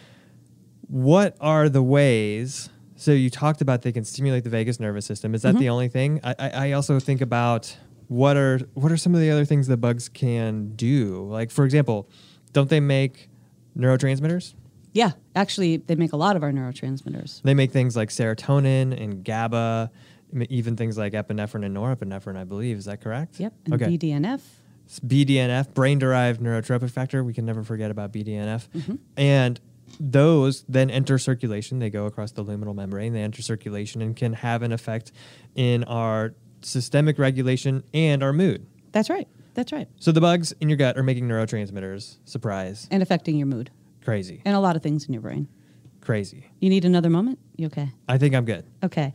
what 0.86 1.36
are 1.40 1.68
the 1.68 1.82
ways? 1.82 2.70
So, 3.00 3.12
you 3.12 3.30
talked 3.30 3.60
about 3.60 3.82
they 3.82 3.92
can 3.92 4.04
stimulate 4.04 4.42
the 4.42 4.50
vagus 4.50 4.80
nervous 4.80 5.06
system. 5.06 5.34
Is 5.34 5.42
that 5.42 5.50
Mm-hmm. 5.50 5.60
the 5.60 5.68
only 5.68 5.88
thing? 5.88 6.20
I, 6.24 6.34
I, 6.38 6.72
also 6.72 6.98
think 6.98 7.20
about 7.20 7.76
what 8.08 8.36
are 8.36 8.58
what 8.74 8.90
are 8.90 8.96
some 8.96 9.14
of 9.14 9.20
the 9.20 9.30
other 9.30 9.44
things 9.44 9.68
that 9.68 9.76
bugs 9.76 10.08
can 10.08 10.74
do? 10.74 11.22
Like, 11.30 11.52
for 11.52 11.64
example, 11.64 12.10
don't 12.52 12.68
they 12.68 12.80
make 12.80 13.30
neurotransmitters? 13.78 14.54
Yeah, 14.92 15.12
actually, 15.36 15.76
they 15.76 15.94
make 15.94 16.12
a 16.12 16.16
lot 16.16 16.34
of 16.34 16.42
our 16.42 16.50
neurotransmitters. 16.50 17.40
They 17.42 17.54
make 17.54 17.70
things 17.70 17.94
like 17.94 18.08
serotonin 18.08 19.00
and 19.00 19.22
GABA, 19.22 19.92
even 20.48 20.76
things 20.76 20.98
like 20.98 21.12
epinephrine 21.12 21.64
and 21.64 21.76
norepinephrine, 21.76 22.36
I 22.36 22.44
believe. 22.44 22.78
Is 22.78 22.86
that 22.86 23.00
correct? 23.00 23.38
Yep. 23.38 23.54
And 23.66 23.74
okay. 23.74 23.96
BDNF. 23.96 24.40
It's 24.86 24.98
BDNF, 25.00 25.72
brain 25.74 25.98
derived 25.98 26.40
neurotrophic 26.40 26.90
factor. 26.90 27.22
We 27.22 27.34
can 27.34 27.44
never 27.44 27.62
forget 27.62 27.90
about 27.90 28.12
BDNF. 28.12 28.68
Mm-hmm. 28.70 28.94
And 29.18 29.60
those 30.00 30.64
then 30.68 30.90
enter 30.90 31.18
circulation. 31.18 31.78
They 31.78 31.90
go 31.90 32.06
across 32.06 32.32
the 32.32 32.44
luminal 32.44 32.74
membrane, 32.74 33.12
they 33.12 33.22
enter 33.22 33.42
circulation 33.42 34.02
and 34.02 34.14
can 34.16 34.32
have 34.34 34.62
an 34.62 34.72
effect 34.72 35.12
in 35.54 35.84
our 35.84 36.34
systemic 36.62 37.18
regulation 37.18 37.84
and 37.94 38.22
our 38.22 38.32
mood. 38.32 38.66
That's 38.92 39.10
right. 39.10 39.28
That's 39.54 39.72
right. 39.72 39.88
So 39.98 40.12
the 40.12 40.20
bugs 40.20 40.52
in 40.60 40.68
your 40.68 40.76
gut 40.78 40.96
are 40.96 41.02
making 41.02 41.26
neurotransmitters. 41.28 42.16
Surprise. 42.24 42.86
And 42.90 43.02
affecting 43.02 43.36
your 43.36 43.46
mood 43.46 43.70
Crazy. 44.04 44.40
and 44.44 44.54
a 44.54 44.60
lot 44.60 44.76
of 44.76 44.82
things 44.82 45.06
in 45.06 45.12
your 45.12 45.22
brain. 45.22 45.48
crazy. 46.00 46.46
You 46.60 46.70
need 46.70 46.84
another 46.84 47.10
moment? 47.10 47.38
You 47.56 47.66
okay? 47.66 47.90
I 48.08 48.18
think 48.18 48.34
I'm 48.34 48.44
good. 48.44 48.64
Okay. 48.84 49.12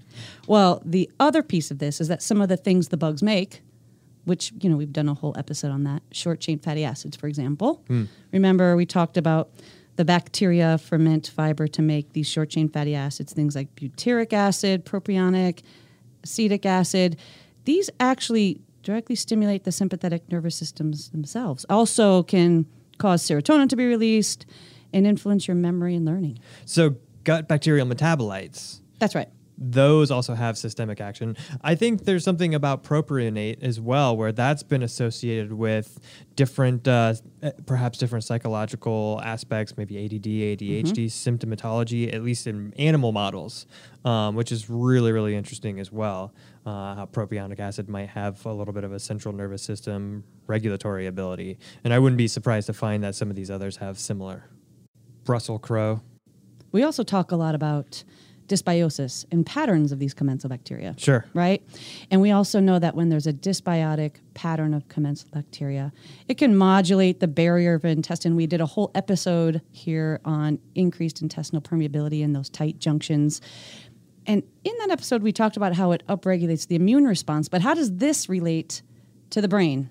Well, 0.47 0.81
the 0.85 1.09
other 1.19 1.41
piece 1.43 1.71
of 1.71 1.79
this 1.79 1.99
is 2.01 2.07
that 2.09 2.21
some 2.21 2.41
of 2.41 2.49
the 2.49 2.57
things 2.57 2.89
the 2.89 2.97
bugs 2.97 3.23
make, 3.23 3.61
which, 4.25 4.51
you 4.61 4.69
know, 4.69 4.75
we've 4.77 4.93
done 4.93 5.09
a 5.09 5.13
whole 5.13 5.33
episode 5.37 5.71
on 5.71 5.83
that, 5.85 6.01
short 6.11 6.39
chain 6.39 6.59
fatty 6.59 6.83
acids, 6.83 7.15
for 7.17 7.27
example. 7.27 7.81
Hmm. 7.87 8.03
Remember, 8.31 8.75
we 8.75 8.85
talked 8.85 9.17
about 9.17 9.49
the 9.95 10.05
bacteria 10.05 10.77
ferment 10.77 11.27
fiber 11.27 11.67
to 11.67 11.81
make 11.81 12.13
these 12.13 12.27
short 12.27 12.49
chain 12.49 12.69
fatty 12.69 12.95
acids, 12.95 13.33
things 13.33 13.55
like 13.55 13.75
butyric 13.75 14.33
acid, 14.33 14.85
propionic, 14.85 15.61
acetic 16.23 16.65
acid. 16.65 17.17
These 17.65 17.89
actually 17.99 18.61
directly 18.81 19.15
stimulate 19.15 19.63
the 19.63 19.71
sympathetic 19.71 20.29
nervous 20.31 20.55
systems 20.55 21.09
themselves. 21.09 21.65
Also, 21.69 22.23
can 22.23 22.65
cause 22.97 23.23
serotonin 23.23 23.69
to 23.69 23.75
be 23.75 23.85
released 23.85 24.45
and 24.91 25.07
influence 25.07 25.47
your 25.47 25.55
memory 25.55 25.95
and 25.95 26.05
learning. 26.05 26.39
So 26.65 26.95
gut 27.23 27.47
bacterial 27.47 27.87
metabolites 27.87 28.79
That's 28.99 29.15
right. 29.15 29.29
Those 29.57 30.11
also 30.11 30.33
have 30.33 30.57
systemic 30.57 30.99
action. 30.99 31.37
I 31.61 31.75
think 31.75 32.05
there's 32.05 32.23
something 32.23 32.55
about 32.55 32.83
propionate 32.83 33.61
as 33.61 33.79
well, 33.79 34.17
where 34.17 34.31
that's 34.31 34.63
been 34.63 34.81
associated 34.81 35.53
with 35.53 35.99
different, 36.35 36.87
uh, 36.87 37.13
eh, 37.41 37.51
perhaps 37.65 37.97
different 37.97 38.23
psychological 38.23 39.21
aspects, 39.23 39.77
maybe 39.77 39.97
ADD, 39.97 40.57
ADHD 40.57 41.05
symptomatology, 41.05 42.13
at 42.13 42.23
least 42.23 42.47
in 42.47 42.73
animal 42.77 43.11
models, 43.11 43.67
um, 44.05 44.35
which 44.35 44.51
is 44.51 44.69
really, 44.69 45.11
really 45.11 45.35
interesting 45.35 45.79
as 45.79 45.91
well. 45.91 46.33
Uh, 46.65 46.95
how 46.95 47.05
propionic 47.11 47.59
acid 47.59 47.89
might 47.89 48.09
have 48.09 48.45
a 48.45 48.53
little 48.53 48.73
bit 48.73 48.83
of 48.83 48.93
a 48.93 48.99
central 48.99 49.33
nervous 49.33 49.61
system 49.61 50.23
regulatory 50.47 51.07
ability. 51.07 51.57
And 51.83 51.93
I 51.93 51.99
wouldn't 51.99 52.17
be 52.17 52.27
surprised 52.27 52.67
to 52.67 52.73
find 52.73 53.03
that 53.03 53.15
some 53.15 53.29
of 53.29 53.35
these 53.35 53.51
others 53.51 53.77
have 53.77 53.99
similar. 53.99 54.49
Brussels 55.23 55.59
Crowe. 55.61 56.01
We 56.71 56.83
also 56.83 57.03
talk 57.03 57.31
a 57.31 57.35
lot 57.35 57.53
about 57.55 58.03
dysbiosis 58.47 59.25
and 59.31 59.45
patterns 59.45 59.91
of 59.91 59.99
these 59.99 60.13
commensal 60.13 60.49
bacteria. 60.49 60.95
Sure. 60.97 61.25
Right? 61.33 61.63
And 62.11 62.21
we 62.21 62.31
also 62.31 62.59
know 62.59 62.79
that 62.79 62.95
when 62.95 63.09
there's 63.09 63.27
a 63.27 63.33
dysbiotic 63.33 64.15
pattern 64.33 64.73
of 64.73 64.87
commensal 64.87 65.29
bacteria, 65.31 65.91
it 66.27 66.37
can 66.37 66.55
modulate 66.55 67.19
the 67.19 67.27
barrier 67.27 67.75
of 67.75 67.85
intestine. 67.85 68.35
We 68.35 68.47
did 68.47 68.61
a 68.61 68.65
whole 68.65 68.91
episode 68.95 69.61
here 69.71 70.19
on 70.25 70.59
increased 70.75 71.21
intestinal 71.21 71.61
permeability 71.61 72.21
in 72.21 72.33
those 72.33 72.49
tight 72.49 72.79
junctions. 72.79 73.41
And 74.25 74.43
in 74.63 74.73
that 74.79 74.89
episode, 74.89 75.21
we 75.21 75.31
talked 75.31 75.57
about 75.57 75.73
how 75.73 75.91
it 75.91 76.03
upregulates 76.07 76.67
the 76.67 76.75
immune 76.75 77.05
response. 77.05 77.49
But 77.49 77.61
how 77.61 77.73
does 77.73 77.97
this 77.97 78.29
relate 78.29 78.81
to 79.31 79.41
the 79.41 79.47
brain? 79.47 79.89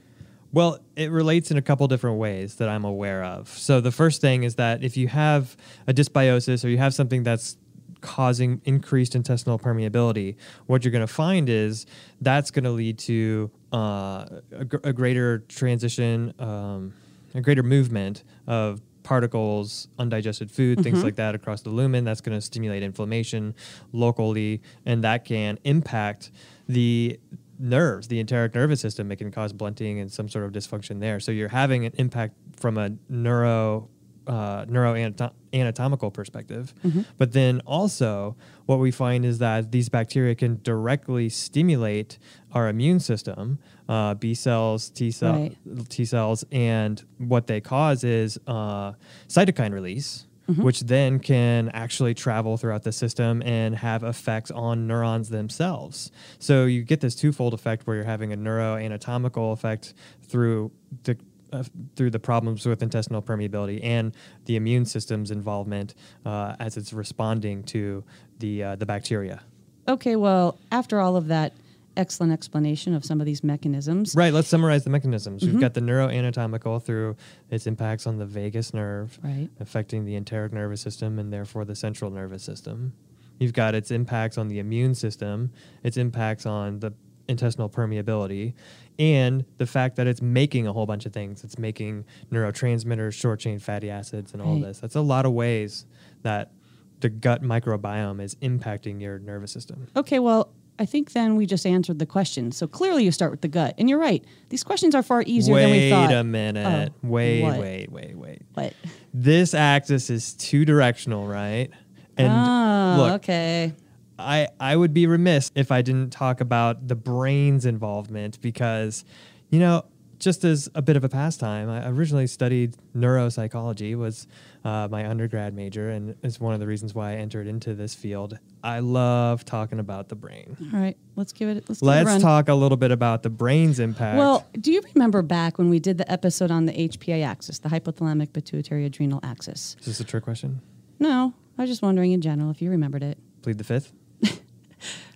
Well, 0.53 0.81
it 0.97 1.11
relates 1.11 1.51
in 1.51 1.57
a 1.57 1.63
couple 1.63 1.89
different 1.89 2.19
ways 2.19 2.57
that 2.57 2.69
I'm 2.69 2.85
aware 2.85 3.25
of. 3.25 3.49
So 3.49 3.81
the 3.81 3.91
first 3.91 4.21
thing 4.21 4.43
is 4.43 4.57
that 4.57 4.85
if 4.85 4.99
you 4.99 5.09
have 5.09 5.57
a 5.87 5.95
dysbiosis 5.95 6.63
or 6.63 6.69
you 6.69 6.77
have 6.77 6.93
something 6.93 7.23
that's 7.23 7.57
causing 8.03 8.61
increased 8.65 9.15
intestinal 9.15 9.59
permeability, 9.59 10.37
what 10.67 10.85
you're 10.85 10.93
going 10.93 11.07
to 11.07 11.13
find 11.13 11.49
is 11.49 11.87
that's 12.21 12.51
going 12.51 12.65
to 12.65 12.71
lead 12.71 12.99
to 12.99 13.51
uh, 13.73 14.27
a, 14.53 14.65
gr- 14.67 14.85
a 14.85 14.93
greater 14.93 15.39
transition, 15.49 16.35
um, 16.39 16.93
a 17.35 17.41
greater 17.41 17.63
movement 17.63 18.25
of 18.47 18.83
particles, 19.03 19.89
undigested 19.99 20.51
food, 20.51 20.81
things 20.83 21.03
like 21.03 21.17
that 21.17 21.35
across 21.35 21.63
the 21.63 21.71
lumen. 21.71 22.05
That's 22.05 22.21
going 22.21 22.37
to 22.37 22.43
stimulate 22.43 22.83
inflammation 22.83 23.55
locally, 23.93 24.61
and 24.85 25.03
that 25.05 25.25
can 25.25 25.59
impact 25.65 26.31
the 26.69 27.19
nerves, 27.59 28.09
the 28.09 28.21
enteric 28.21 28.55
nervous 28.55 28.81
system. 28.81 29.11
It 29.11 29.17
can 29.17 29.31
cause 29.31 29.53
blunting 29.53 30.01
and 30.01 30.13
some 30.13 30.29
sort 30.29 30.45
of 30.45 30.53
dysfunction 30.53 31.01
there. 31.01 31.21
So 31.21 31.33
you're 31.33 31.49
having 31.49 31.87
an 31.87 31.93
impact 31.97 32.35
from 32.57 32.77
a 32.79 32.93
neuro 33.09 33.89
uh, 34.27 34.65
neuroanatomical 34.67 36.13
perspective. 36.13 36.75
But 37.19 37.33
then 37.33 37.61
also, 37.67 38.37
what 38.67 38.79
we 38.79 38.91
find 38.91 39.25
is 39.25 39.39
that 39.39 39.73
these 39.73 39.89
bacteria 39.89 40.35
can 40.35 40.61
directly 40.63 41.29
stimulate 41.29 42.19
our 42.53 42.69
immune 42.69 43.01
system, 43.01 43.59
uh, 43.89 44.15
B 44.15 44.35
cells, 44.35 44.91
T 44.91 45.11
cell, 45.11 45.33
Right. 45.35 45.57
T 45.89 46.05
cells, 46.05 46.45
and 46.53 47.03
what 47.19 47.47
they 47.47 47.61
cause 47.61 48.05
is 48.05 48.39
uh, 48.47 48.93
cytokine 49.29 49.73
release. 49.73 50.27
Which 50.49 50.81
then 50.81 51.19
can 51.19 51.71
actually 51.71 52.13
travel 52.15 52.59
throughout 52.59 52.83
the 52.83 52.93
system 52.93 53.43
and 53.43 53.75
have 53.77 54.03
effects 54.03 54.51
on 54.51 54.87
neurons 54.87 55.31
themselves. 55.31 56.11
So 56.41 56.67
you 56.67 56.83
get 56.83 57.01
this 57.01 57.15
twofold 57.15 57.55
effect 57.55 57.87
where 57.87 57.97
you're 57.97 58.05
having 58.05 58.35
a 58.35 58.37
neuroanatomical 58.37 59.53
effect 59.55 59.95
through 60.21 60.73
the 61.05 61.17
uh, 61.53 61.63
through 61.97 62.11
the 62.11 62.19
problems 62.19 62.67
with 62.67 62.83
intestinal 62.83 63.23
permeability 63.23 63.81
and 63.83 64.15
the 64.47 64.57
immune 64.57 64.85
system's 64.85 65.31
involvement 65.31 65.95
uh, 66.25 66.57
as 66.59 66.77
it's 66.77 66.93
responding 66.93 67.63
to 67.65 68.05
the 68.39 68.63
uh, 68.65 68.77
the 68.77 68.87
bacteria. 68.87 69.43
Okay, 69.89 70.17
well, 70.17 70.59
after 70.71 71.01
all 71.01 71.17
of 71.17 71.27
that 71.29 71.53
excellent 71.97 72.33
explanation 72.33 72.95
of 72.95 73.05
some 73.05 73.21
of 73.21 73.27
these 73.27 73.45
mechanisms, 73.45 74.15
Right. 74.17 74.33
Let's 74.33 74.49
summarize 74.49 74.85
the 74.85 74.91
mechanisms. 74.91 75.45
We've 75.45 75.61
got 75.61 75.75
the 75.75 75.81
neuroanatomical 75.83 76.83
through 76.85 77.17
its 77.51 77.67
impacts 77.67 78.07
on 78.07 78.17
the 78.17 78.25
vagus 78.25 78.73
nerve, 78.73 79.19
Right. 79.23 79.51
affecting 79.61 80.05
the 80.07 80.15
enteric 80.17 80.53
nervous 80.55 80.81
system 80.81 81.19
and 81.19 81.31
therefore 81.33 81.65
the 81.67 81.75
central 81.77 82.11
nervous 82.11 82.43
system. 82.43 82.95
You've 83.39 83.53
got 83.53 83.75
its 83.75 83.91
impacts 83.91 84.39
on 84.39 84.49
the 84.49 84.59
immune 84.59 84.95
system, 84.95 85.51
its 85.83 85.97
impacts 85.97 86.47
on 86.47 86.79
the 86.79 86.95
intestinal 87.29 87.69
permeability, 87.69 88.55
and 88.99 89.45
the 89.59 89.67
fact 89.67 89.97
that 89.97 90.07
it's 90.07 90.21
making 90.23 90.67
a 90.67 90.73
whole 90.73 90.87
bunch 90.87 91.07
of 91.07 91.13
things. 91.13 91.45
It's 91.45 91.59
making 91.59 92.05
neurotransmitters, 92.31 93.15
short 93.15 93.41
chain 93.41 93.59
fatty 93.59 93.91
acids, 93.91 94.33
and 94.33 94.43
all 94.43 94.55
Right. 94.55 94.65
this. 94.65 94.79
That's 94.81 94.97
a 94.97 95.01
lot 95.01 95.27
of 95.27 95.33
ways 95.33 95.87
that 96.23 96.53
the 97.01 97.09
gut 97.09 97.43
microbiome 97.43 98.21
is 98.21 98.35
impacting 98.37 99.01
your 99.01 99.19
nervous 99.19 99.51
system. 99.51 99.89
Okay, 99.97 100.19
well, 100.19 100.53
I 100.79 100.87
think 100.87 101.13
then 101.13 101.37
we 101.37 101.47
just 101.47 101.67
answered 101.67 101.99
the 101.99 102.07
question. 102.07 102.51
So 102.53 102.67
clearly 102.67 103.05
you 103.05 103.13
start 103.13 103.31
with 103.31 103.41
the 103.41 103.49
gut. 103.49 103.75
And 103.77 103.89
you're 103.91 103.99
right. 103.99 104.25
These 104.49 104.65
questions 104.65 104.95
are 104.95 105.03
far 105.03 105.23
easier 105.27 105.55
wait 105.55 105.63
than 105.63 105.71
we 105.73 105.91
thought. 105.91 106.09
Wait 106.11 106.17
a 106.17 106.25
minute. 106.25 106.93
Oh, 106.95 107.09
wait, 107.09 107.43
what? 107.43 107.61
wait, 107.61 107.93
wait, 107.93 108.17
wait. 108.17 108.43
What? 108.55 108.73
This 109.13 109.53
axis 109.55 110.11
is 110.11 110.35
two 110.35 110.65
directional, 110.65 111.27
right? 111.27 111.71
And 112.17 112.33
oh, 112.33 113.03
look, 113.03 113.13
okay. 113.23 113.75
I, 114.23 114.49
I 114.61 114.77
would 114.77 114.95
be 114.95 115.07
remiss 115.07 115.51
if 115.55 115.71
I 115.71 115.83
didn't 115.83 116.11
talk 116.11 116.41
about 116.41 116.89
the 116.89 116.95
brain's 116.95 117.67
involvement 117.67 118.41
because, 118.41 119.05
you 119.51 119.59
know, 119.59 119.85
just 120.23 120.45
as 120.45 120.69
a 120.77 120.81
bit 120.81 120.97
of 120.97 121.03
a 121.03 121.09
pastime, 121.09 121.69
I 121.69 121.89
originally 121.89 122.29
studied 122.29 122.77
neuropsychology, 122.97 123.97
was 123.97 124.29
uh, 124.65 124.87
my 124.89 125.09
undergrad 125.09 125.53
major, 125.53 125.91
and 125.91 126.15
it's 126.23 126.39
one 126.39 126.55
of 126.55 126.61
the 126.61 126.67
reasons 126.67 126.95
why 126.95 127.11
I 127.11 127.15
entered 127.17 127.49
into 127.49 127.75
this 127.75 127.93
field. 127.95 128.39
I 128.63 128.79
love 128.79 129.45
talking 129.45 129.81
about 129.81 130.09
the 130.09 130.15
brain. 130.15 130.57
All 130.73 130.79
right, 130.79 130.97
let's 131.17 131.33
give 131.33 131.49
it. 131.49 131.69
Let's, 131.69 131.81
give 131.81 131.89
it 131.89 132.03
a 132.03 132.05
Let's 132.05 132.23
talk 132.23 132.49
a 132.49 132.55
little 132.55 132.77
bit 132.77 132.93
about 132.93 133.25
the 133.25 133.31
brain's 133.31 133.81
impact. 133.81 134.17
Well, 134.17 134.47
do 134.61 134.73
you 134.73 134.81
remember 134.95 135.23
back 135.23 135.59
when 135.59 135.69
we 135.69 135.81
did 135.81 135.99
the 135.99 136.11
episode 136.11 136.53
on 136.53 136.67
the 136.67 136.73
HPA 136.73 137.25
axis, 137.27 137.59
the 137.59 137.69
hypothalamic 137.69 138.33
pituitary 138.33 138.87
adrenal 138.87 139.19
axis? 139.25 139.77
is 139.81 139.87
this 139.87 140.01
a 140.01 140.05
trick 140.05 140.23
question? 140.23 140.61
No, 141.01 141.35
I 141.59 141.63
was 141.63 141.71
just 141.71 141.83
wondering 141.83 142.13
in 142.13 142.21
general 142.21 142.51
if 142.51 142.63
you 142.63 142.71
remembered 142.71 143.03
it. 143.03 143.19
Plead 143.43 143.59
the 143.59 143.65
fifth. 143.65 143.93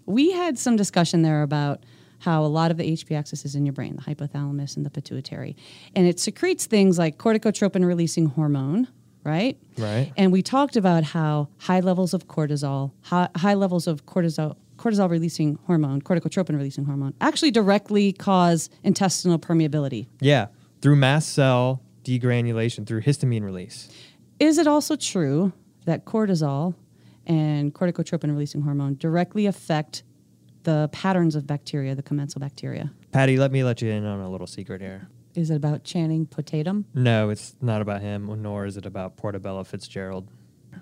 We 0.06 0.32
had 0.32 0.58
some 0.58 0.76
discussion 0.76 1.22
there 1.22 1.42
about 1.42 1.84
how 2.20 2.44
a 2.44 2.46
lot 2.46 2.70
of 2.70 2.76
the 2.76 2.84
HPA 2.84 3.18
axis 3.18 3.44
is 3.44 3.54
in 3.54 3.66
your 3.66 3.72
brain, 3.72 3.96
the 3.96 4.02
hypothalamus 4.02 4.76
and 4.76 4.86
the 4.86 4.90
pituitary, 4.90 5.56
and 5.94 6.06
it 6.06 6.18
secretes 6.18 6.66
things 6.66 6.98
like 6.98 7.18
corticotropin 7.18 7.84
releasing 7.84 8.26
hormone, 8.26 8.88
right? 9.24 9.58
Right. 9.76 10.12
And 10.16 10.32
we 10.32 10.42
talked 10.42 10.76
about 10.76 11.04
how 11.04 11.48
high 11.58 11.80
levels 11.80 12.14
of 12.14 12.26
cortisol, 12.26 12.92
high, 13.02 13.28
high 13.36 13.54
levels 13.54 13.86
of 13.86 14.06
cortisol, 14.06 14.56
cortisol 14.76 15.10
releasing 15.10 15.58
hormone, 15.66 16.00
corticotropin 16.00 16.56
releasing 16.56 16.84
hormone, 16.84 17.12
actually 17.20 17.50
directly 17.50 18.12
cause 18.12 18.70
intestinal 18.82 19.38
permeability. 19.38 20.06
Yeah, 20.20 20.46
through 20.80 20.96
mast 20.96 21.34
cell 21.34 21.82
degranulation, 22.04 22.86
through 22.86 23.02
histamine 23.02 23.42
release. 23.42 23.88
Is 24.38 24.58
it 24.58 24.66
also 24.66 24.96
true 24.96 25.52
that 25.86 26.04
cortisol 26.04 26.74
and 27.26 27.74
corticotropin 27.74 28.30
releasing 28.30 28.62
hormone 28.62 28.96
directly 28.96 29.46
affect 29.46 30.02
the 30.62 30.88
patterns 30.92 31.34
of 31.34 31.46
bacteria, 31.46 31.94
the 31.94 32.02
commensal 32.02 32.40
bacteria? 32.40 32.92
Patti, 33.12 33.36
let 33.36 33.52
me 33.52 33.64
let 33.64 33.82
you 33.82 33.90
in 33.90 34.04
on 34.04 34.20
a 34.20 34.30
little 34.30 34.46
secret 34.46 34.80
here. 34.80 35.08
Is 35.34 35.50
it 35.50 35.56
about 35.56 35.84
Channing 35.84 36.26
Potatum? 36.26 36.84
No, 36.94 37.28
it's 37.28 37.54
not 37.60 37.82
about 37.82 38.00
him, 38.00 38.42
nor 38.42 38.64
is 38.64 38.76
it 38.76 38.86
about 38.86 39.16
Portobello 39.16 39.64
Fitzgerald. 39.64 40.28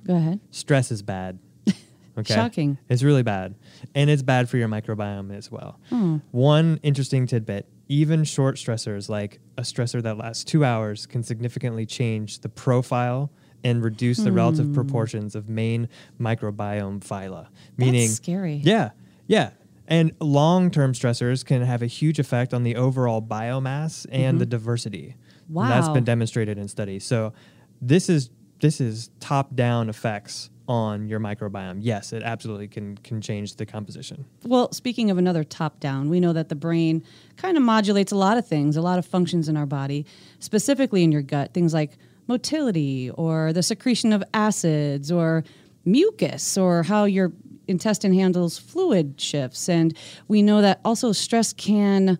Go 0.07 0.17
ahead. 0.17 0.41
Stress 0.51 0.91
is 0.91 1.03
bad. 1.03 1.39
Okay. 2.17 2.33
Shocking. 2.33 2.79
It's 2.89 3.03
really 3.03 3.25
bad. 3.25 3.57
And 3.93 4.09
it's 4.09 4.23
bad 4.23 4.49
for 4.49 4.57
your 4.57 4.69
microbiome 4.69 5.37
as 5.37 5.51
well. 5.51 5.81
Hmm. 5.89 6.19
One 6.31 6.79
interesting 6.85 7.27
tidbit 7.27 7.69
even 7.89 8.25
short 8.25 8.57
stressors, 8.57 9.09
like 9.09 9.41
a 9.59 9.63
stressor 9.63 10.03
that 10.03 10.17
lasts 10.17 10.45
two 10.45 10.65
hours, 10.65 11.07
can 11.07 11.23
significantly 11.23 11.87
change 11.87 12.41
the 12.41 12.49
profile 12.49 13.31
and 13.65 13.83
reduce 13.83 14.19
the 14.19 14.31
relative 14.31 14.67
hmm. 14.67 14.75
proportions 14.75 15.35
of 15.35 15.49
main 15.49 15.89
microbiome 16.21 17.01
phyla. 17.01 17.49
Meaning, 17.77 18.09
scary. 18.11 18.61
Yeah, 18.63 18.91
yeah. 19.27 19.51
And 19.87 20.13
long 20.21 20.71
term 20.71 20.93
stressors 20.93 21.45
can 21.45 21.63
have 21.63 21.83
a 21.83 21.87
huge 21.87 22.19
effect 22.19 22.55
on 22.55 22.63
the 22.63 22.77
overall 22.77 23.21
biomass 23.21 24.07
and 24.11 24.41
the 24.41 24.45
mm-hmm. 24.45 24.51
diversity. 24.51 25.17
And 25.49 25.71
that's 25.71 25.89
Wow. 25.89 25.95
been 25.95 26.05
demonstrated 26.05 26.57
in 26.59 26.69
studies. 26.69 27.05
So 27.05 27.33
this 27.81 28.09
is 28.09 28.31
this 28.61 28.81
is 28.81 29.11
top 29.21 29.55
down 29.55 29.89
effects 29.91 30.49
on 30.67 31.07
your 31.09 31.21
microbiome. 31.21 31.79
Yes, 31.83 32.13
it 32.15 32.23
absolutely 32.23 32.69
can 32.69 32.97
can 32.99 33.21
change 33.21 33.57
the 33.57 33.67
composition. 33.67 34.25
Well, 34.45 34.73
speaking 34.73 35.11
of 35.11 35.19
another 35.19 35.45
top 35.45 35.81
down, 35.81 36.09
we 36.09 36.21
know 36.21 36.33
that 36.33 36.49
the 36.49 36.55
brain 36.55 37.05
kind 37.37 37.57
of 37.57 37.63
modulates 37.63 38.13
a 38.13 38.17
lot 38.17 38.39
of 38.39 38.47
things, 38.47 38.77
a 38.77 38.83
lot 38.83 38.99
of 38.99 39.05
functions 39.05 39.49
in 39.49 39.57
our 39.57 39.67
body, 39.67 40.07
specifically 40.39 41.03
in 41.03 41.13
your 41.13 41.23
gut, 41.23 41.53
things 41.53 41.75
like 41.75 41.99
motility 42.27 43.11
or 43.11 43.53
the 43.53 43.63
secretion 43.63 44.13
of 44.13 44.23
acids 44.33 45.13
or 45.13 45.45
mucus 45.85 46.57
or 46.57 46.83
how 46.83 47.05
your 47.05 47.33
intestine 47.69 48.13
handles 48.13 48.59
fluid 48.59 49.21
shifts. 49.21 49.69
And 49.69 49.97
we 50.29 50.43
know 50.43 50.63
that 50.63 50.81
also 50.85 51.13
stress 51.13 51.53
can 51.53 52.19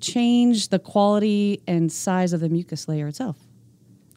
change 0.00 0.68
the 0.68 0.78
quality 0.78 1.62
and 1.66 1.90
size 1.90 2.32
of 2.32 2.40
the 2.40 2.48
mucus 2.48 2.88
layer 2.88 3.08
itself. 3.08 3.43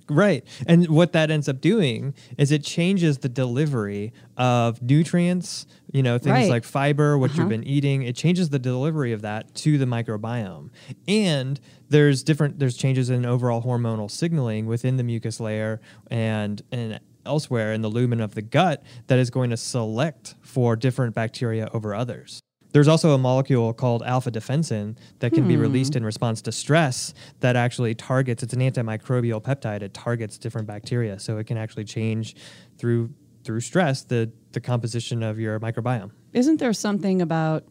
Right. 0.10 0.44
And 0.66 0.88
what 0.88 1.12
that 1.14 1.30
ends 1.32 1.50
up 1.50 1.60
doing 1.62 2.14
is 2.38 2.52
it 2.52 2.64
changes 2.64 3.18
the 3.20 3.30
delivery 3.30 4.14
of 4.38 4.82
nutrients, 4.82 5.68
you 5.92 6.02
know, 6.02 6.18
things 6.18 6.34
Right. 6.34 6.50
like 6.50 6.64
fiber, 6.64 7.18
what 7.18 7.32
Uh-huh. 7.32 7.42
you've 7.42 7.50
been 7.50 7.64
eating. 7.66 8.04
It 8.04 8.16
changes 8.16 8.50
the 8.50 8.60
delivery 8.60 9.12
of 9.12 9.22
that 9.24 9.54
to 9.56 9.78
the 9.78 9.86
microbiome. 9.86 10.70
And 11.08 11.60
there's 11.90 12.24
different 12.24 12.60
there's 12.60 12.78
changes 12.78 13.10
in 13.10 13.26
overall 13.26 13.62
hormonal 13.64 14.10
signaling 14.10 14.66
within 14.66 14.98
the 14.98 15.04
mucus 15.04 15.40
layer 15.40 15.82
and 16.10 16.62
and 16.72 17.00
elsewhere 17.26 17.74
in 17.74 17.82
the 17.82 17.90
lumen 17.90 18.22
of 18.22 18.36
the 18.36 18.42
gut 18.42 18.84
that 19.08 19.20
is 19.20 19.30
going 19.30 19.50
to 19.50 19.58
select 19.58 20.36
for 20.42 20.78
different 20.78 21.14
bacteria 21.14 21.70
over 21.74 21.94
others. 21.94 22.40
There's 22.72 22.88
also 22.88 23.12
a 23.12 23.18
molecule 23.18 23.74
called 23.74 24.04
alpha 24.04 24.30
defensin 24.30 24.98
that 25.20 25.34
can 25.34 25.48
be 25.48 25.56
hmm. 25.56 25.62
released 25.62 25.96
in 25.96 26.04
response 26.04 26.42
to 26.44 26.52
stress 26.52 27.14
that 27.40 27.56
actually 27.56 27.96
targets, 27.96 28.44
it's 28.44 28.54
an 28.54 28.60
antimicrobial 28.60 29.42
peptide. 29.42 29.82
It 29.82 29.94
targets 29.94 30.38
different 30.38 30.68
bacteria. 30.68 31.20
So 31.20 31.38
it 31.38 31.48
can 31.48 31.58
actually 31.58 31.86
change 31.86 32.36
through 32.78 33.10
through 33.44 33.62
stress 33.62 34.04
the, 34.04 34.30
the 34.52 34.60
composition 34.60 35.24
of 35.24 35.40
your 35.40 35.58
microbiome. 35.62 36.12
Isn't 36.34 36.58
there 36.58 36.74
something 36.74 37.22
about 37.22 37.64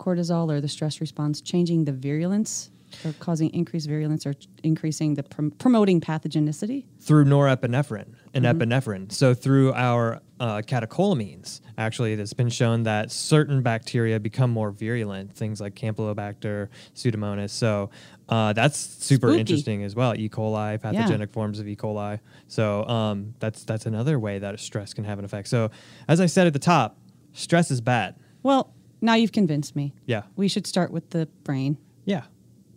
cortisol 0.00 0.50
or 0.50 0.60
the 0.60 0.66
stress 0.66 1.00
response 1.00 1.40
changing 1.40 1.84
the 1.84 1.92
virulence 1.92 2.70
or 3.04 3.12
causing 3.20 3.50
increased 3.54 3.88
virulence 3.88 4.26
or 4.26 4.34
increasing 4.62 5.14
the 5.14 5.22
prom- 5.22 5.50
promoting 5.52 6.00
pathogenicity? 6.00 6.84
Through 7.00 7.24
norepinephrine 7.26 8.14
and 8.32 8.44
epinephrine. 8.44 9.10
So 9.12 9.34
through 9.34 9.72
our 9.74 10.20
uh, 10.40 10.62
catecholamines, 10.62 11.60
actually, 11.78 12.14
it's 12.14 12.32
been 12.32 12.48
shown 12.48 12.82
that 12.84 13.10
certain 13.12 13.62
bacteria 13.62 14.18
become 14.20 14.50
more 14.50 14.70
virulent, 14.70 15.34
things 15.34 15.60
like 15.60 15.74
Campylobacter, 15.74 16.68
Pseudomonas. 16.94 17.50
So 17.50 17.90
uh, 18.28 18.52
that's 18.52 18.76
super 18.78 19.28
Spooky. 19.28 19.40
interesting 19.40 19.84
as 19.84 19.94
well. 19.94 20.14
E. 20.16 20.28
coli, 20.28 20.80
pathogenic 20.80 21.30
forms 21.30 21.60
of 21.60 21.68
E. 21.68 21.76
coli. 21.76 22.20
So 22.48 22.84
um, 22.86 23.34
that's 23.38 23.64
that's 23.64 23.86
another 23.86 24.18
way 24.18 24.38
that 24.38 24.58
stress 24.60 24.94
can 24.94 25.04
have 25.04 25.18
an 25.18 25.24
effect. 25.24 25.48
So 25.48 25.70
as 26.08 26.20
I 26.20 26.26
said 26.26 26.46
at 26.46 26.52
the 26.52 26.58
top, 26.58 26.98
stress 27.32 27.70
is 27.70 27.80
bad. 27.80 28.16
Well, 28.42 28.72
now 29.00 29.14
you've 29.14 29.32
convinced 29.32 29.76
me. 29.76 29.92
Yeah, 30.06 30.22
We 30.36 30.48
should 30.48 30.66
start 30.66 30.90
with 30.90 31.10
the 31.10 31.26
brain. 31.44 31.76
yeah. 32.04 32.22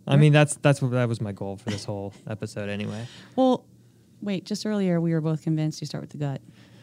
I 0.08 0.16
mean 0.16 0.32
that's 0.32 0.56
that's 0.56 0.80
what 0.82 0.90
that 0.92 1.08
was 1.08 1.20
my 1.20 1.32
goal 1.32 1.56
for 1.56 1.70
this 1.70 1.84
whole 1.84 2.12
episode 2.28 2.68
anyway. 2.68 3.06
Well, 3.36 3.64
wait, 4.20 4.44
just 4.44 4.66
earlier 4.66 5.00
we 5.00 5.12
were 5.12 5.20
both 5.20 5.42
convinced 5.42 5.80
you 5.80 5.86
start 5.86 6.02
with 6.02 6.10
the 6.10 6.18
gut. 6.18 6.40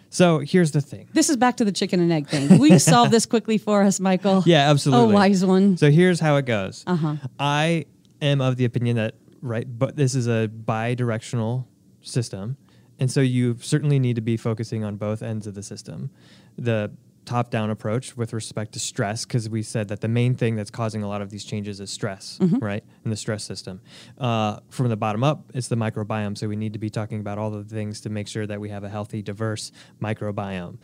So 0.09 0.39
here's 0.39 0.71
the 0.71 0.81
thing. 0.81 1.09
This 1.13 1.29
is 1.29 1.35
back 1.35 1.57
to 1.57 1.65
the 1.65 1.71
chicken 1.71 1.99
and 1.99 2.11
egg 2.13 2.27
thing. 2.29 2.57
Will 2.57 2.67
you 2.67 2.79
solve 2.79 3.11
this 3.11 3.25
quickly 3.25 3.57
for 3.57 3.81
us, 3.83 3.99
Michael? 3.99 4.43
Yeah, 4.45 4.69
absolutely. 4.69 5.11
Oh, 5.11 5.13
wise 5.13 5.43
one. 5.43 5.75
So 5.75 5.91
here's 5.91 6.19
how 6.19 6.37
it 6.37 6.45
goes. 6.45 6.83
Uh-huh. 6.87 7.15
I 7.39 7.85
am 8.21 8.39
of 8.39 8.55
the 8.55 8.65
opinion 8.65 8.95
that 8.95 9.15
right, 9.41 9.67
but 9.67 9.95
this 9.95 10.15
is 10.15 10.27
a 10.27 10.47
bi-directional 10.47 11.67
system, 12.01 12.55
and 12.99 13.11
so 13.11 13.19
you 13.19 13.57
certainly 13.59 13.99
need 13.99 14.15
to 14.15 14.21
be 14.21 14.37
focusing 14.37 14.83
on 14.85 14.95
both 14.95 15.21
ends 15.21 15.47
of 15.47 15.53
the 15.55 15.63
system. 15.63 16.11
The 16.57 16.91
top-down 17.25 17.69
approach 17.69 18.15
with 18.15 18.33
respect 18.33 18.71
to 18.73 18.79
stress, 18.79 19.25
because 19.25 19.49
we 19.49 19.61
said 19.63 19.87
that 19.87 20.01
the 20.01 20.07
main 20.07 20.35
thing 20.35 20.55
that's 20.55 20.71
causing 20.71 21.03
a 21.03 21.07
lot 21.07 21.21
of 21.21 21.29
these 21.29 21.43
changes 21.43 21.79
is 21.79 21.89
stress, 21.89 22.37
right, 22.59 22.83
in 23.03 23.11
the 23.11 23.17
stress 23.17 23.43
system. 23.43 23.81
Uh, 24.17 24.59
from 24.69 24.89
the 24.89 24.95
bottom 24.95 25.23
up, 25.23 25.51
it's 25.53 25.67
the 25.67 25.75
microbiome. 25.75 26.37
So 26.37 26.47
we 26.47 26.55
need 26.55 26.73
to 26.73 26.79
be 26.79 26.89
talking 26.89 27.19
about 27.19 27.37
all 27.37 27.51
the 27.51 27.63
things 27.63 28.01
to 28.01 28.09
make 28.09 28.27
sure 28.27 28.47
that 28.47 28.61
we 28.61 28.69
have 28.69 28.83
a 28.83 28.89
healthy, 28.89 29.21
diverse 29.21 29.71
microbiome. 30.01 30.77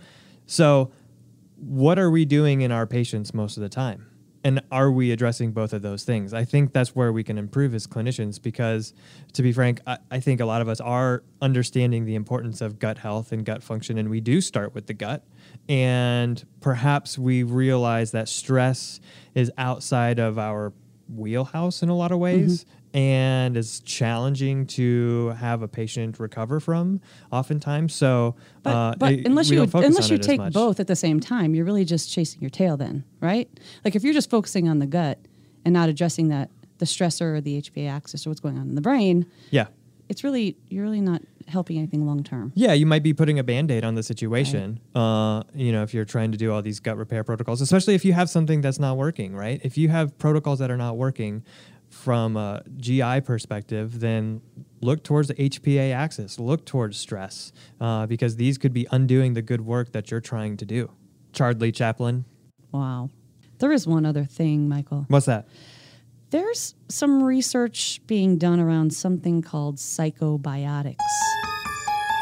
So 0.46 0.92
what 1.56 1.98
are 1.98 2.12
we 2.12 2.26
doing 2.26 2.62
in 2.62 2.72
our 2.72 2.88
patients 2.88 3.34
most 3.34 3.56
of 3.56 3.64
the 3.64 3.70
time? 3.70 4.08
And 4.44 4.62
are 4.72 4.92
we 4.92 5.12
addressing 5.12 5.52
both 5.52 5.72
of 5.72 5.84
those 5.84 6.04
things? 6.04 6.34
I 6.34 6.46
think 6.46 6.74
that's 6.74 6.96
where 6.96 7.14
we 7.14 7.24
can 7.24 7.38
improve 7.38 7.76
as 7.76 7.86
clinicians 7.86 8.42
because, 8.42 8.94
to 9.34 9.44
be 9.44 9.52
frank, 9.52 9.82
I, 9.86 9.98
I 10.10 10.20
think 10.20 10.42
a 10.42 10.46
lot 10.46 10.62
of 10.62 10.68
us 10.68 10.82
are 10.82 11.24
understanding 11.42 12.06
the 12.06 12.16
importance 12.16 12.60
of 12.60 12.80
gut 12.80 12.98
health 12.98 13.32
and 13.32 13.46
gut 13.46 13.62
function, 13.62 13.98
and 13.98 14.10
we 14.10 14.20
do 14.20 14.42
start 14.42 14.74
with 14.74 14.88
the 14.88 14.94
gut. 14.94 15.24
And 15.70 16.44
perhaps 16.60 17.20
we 17.20 17.44
realize 17.44 18.12
that 18.12 18.28
stress 18.30 19.00
is 19.36 19.52
outside 19.58 20.18
of 20.18 20.40
our 20.40 20.74
wheelhouse 21.08 21.84
in 21.84 21.90
a 21.90 21.96
lot 21.96 22.12
of 22.12 22.20
ways 22.20 22.64
mm-hmm. 22.64 22.81
And 22.94 23.56
is 23.56 23.80
challenging 23.82 24.66
to 24.66 25.30
have 25.40 25.62
a 25.62 25.68
patient 25.68 26.20
recover 26.20 26.60
from 26.60 27.00
oftentimes. 27.32 27.94
So, 27.94 28.36
But, 28.64 28.70
uh, 28.76 28.94
but 28.98 29.14
it- 29.14 29.26
unless 29.26 29.50
you 29.50 29.62
unless 29.74 30.10
you 30.10 30.18
take 30.18 30.42
both 30.52 30.80
at 30.80 30.88
the 30.88 30.96
same 30.96 31.20
time, 31.20 31.56
you're 31.56 31.66
really 31.66 31.86
just 31.86 32.12
chasing 32.12 32.42
your 32.42 32.50
tail. 32.50 32.76
Then, 32.78 33.04
right? 33.22 33.50
Like 33.86 33.96
if 33.96 34.04
you're 34.04 34.14
just 34.14 34.30
focusing 34.30 34.68
on 34.68 34.80
the 34.80 34.88
gut 34.88 35.20
and 35.66 35.74
not 35.74 35.90
addressing 35.90 36.28
that 36.30 36.50
the 36.80 36.86
stressor 36.86 37.36
or 37.38 37.42
the 37.42 37.62
HPA 37.62 37.88
axis 37.90 38.26
or 38.26 38.30
what's 38.32 38.40
going 38.42 38.58
on 38.58 38.68
in 38.68 38.76
the 38.76 38.82
brain, 38.82 39.26
Yeah. 39.52 39.68
it's 40.10 40.24
really 40.24 40.58
you're 40.70 40.84
really 40.84 41.02
not 41.02 41.22
helping 41.48 41.78
anything 41.78 42.06
long 42.06 42.24
term. 42.24 42.52
Yeah, 42.56 42.74
you 42.74 42.86
might 42.86 43.04
be 43.04 43.14
putting 43.14 43.38
a 43.40 43.44
band-aid 43.44 43.84
on 43.84 43.96
the 43.96 44.04
situation. 44.04 44.80
Uh, 44.96 45.44
you 45.54 45.72
know, 45.72 45.84
if 45.84 45.94
you're 45.94 46.06
trying 46.06 46.32
to 46.32 46.38
do 46.38 46.52
all 46.52 46.62
these 46.62 46.80
gut 46.80 46.98
repair 46.98 47.24
protocols, 47.24 47.62
especially 47.62 47.94
if 47.96 48.06
you 48.06 48.14
have 48.14 48.30
something 48.30 48.62
that's 48.62 48.80
not 48.80 48.96
working, 48.98 49.36
right? 49.36 49.60
If 49.64 49.78
you 49.78 49.90
have 49.90 50.18
protocols 50.18 50.60
that 50.60 50.72
are 50.72 50.78
not 50.78 50.98
working 50.98 51.44
from 51.92 52.36
a 52.38 52.64
GI 52.78 53.22
perspective, 53.22 54.00
then 54.00 54.42
look 54.82 55.04
towards 55.04 55.28
the 55.28 55.36
HPA 55.36 55.94
axis, 55.94 56.40
look 56.40 56.66
towards 56.66 56.98
stress, 56.98 57.52
uh, 57.80 58.08
because 58.08 58.38
these 58.38 58.58
could 58.58 58.74
be 58.74 58.88
undoing 58.92 59.34
the 59.36 59.42
good 59.42 59.62
work 59.62 59.92
that 59.92 60.10
you're 60.10 60.22
trying 60.22 60.58
to 60.58 60.66
do. 60.66 60.90
Charlie 61.34 61.72
Chaplin, 61.72 62.26
Wow. 62.72 63.10
There 63.60 63.72
is 63.74 63.86
one 63.86 64.06
other 64.06 64.24
thing, 64.26 64.68
Michael. 64.70 65.06
what's 65.10 65.26
that? 65.28 65.48
There's 66.32 66.74
some 66.88 67.22
research 67.22 68.00
being 68.08 68.38
done 68.38 68.60
around 68.62 68.94
something 68.94 69.42
called 69.42 69.76
psychobiotics. 69.76 70.96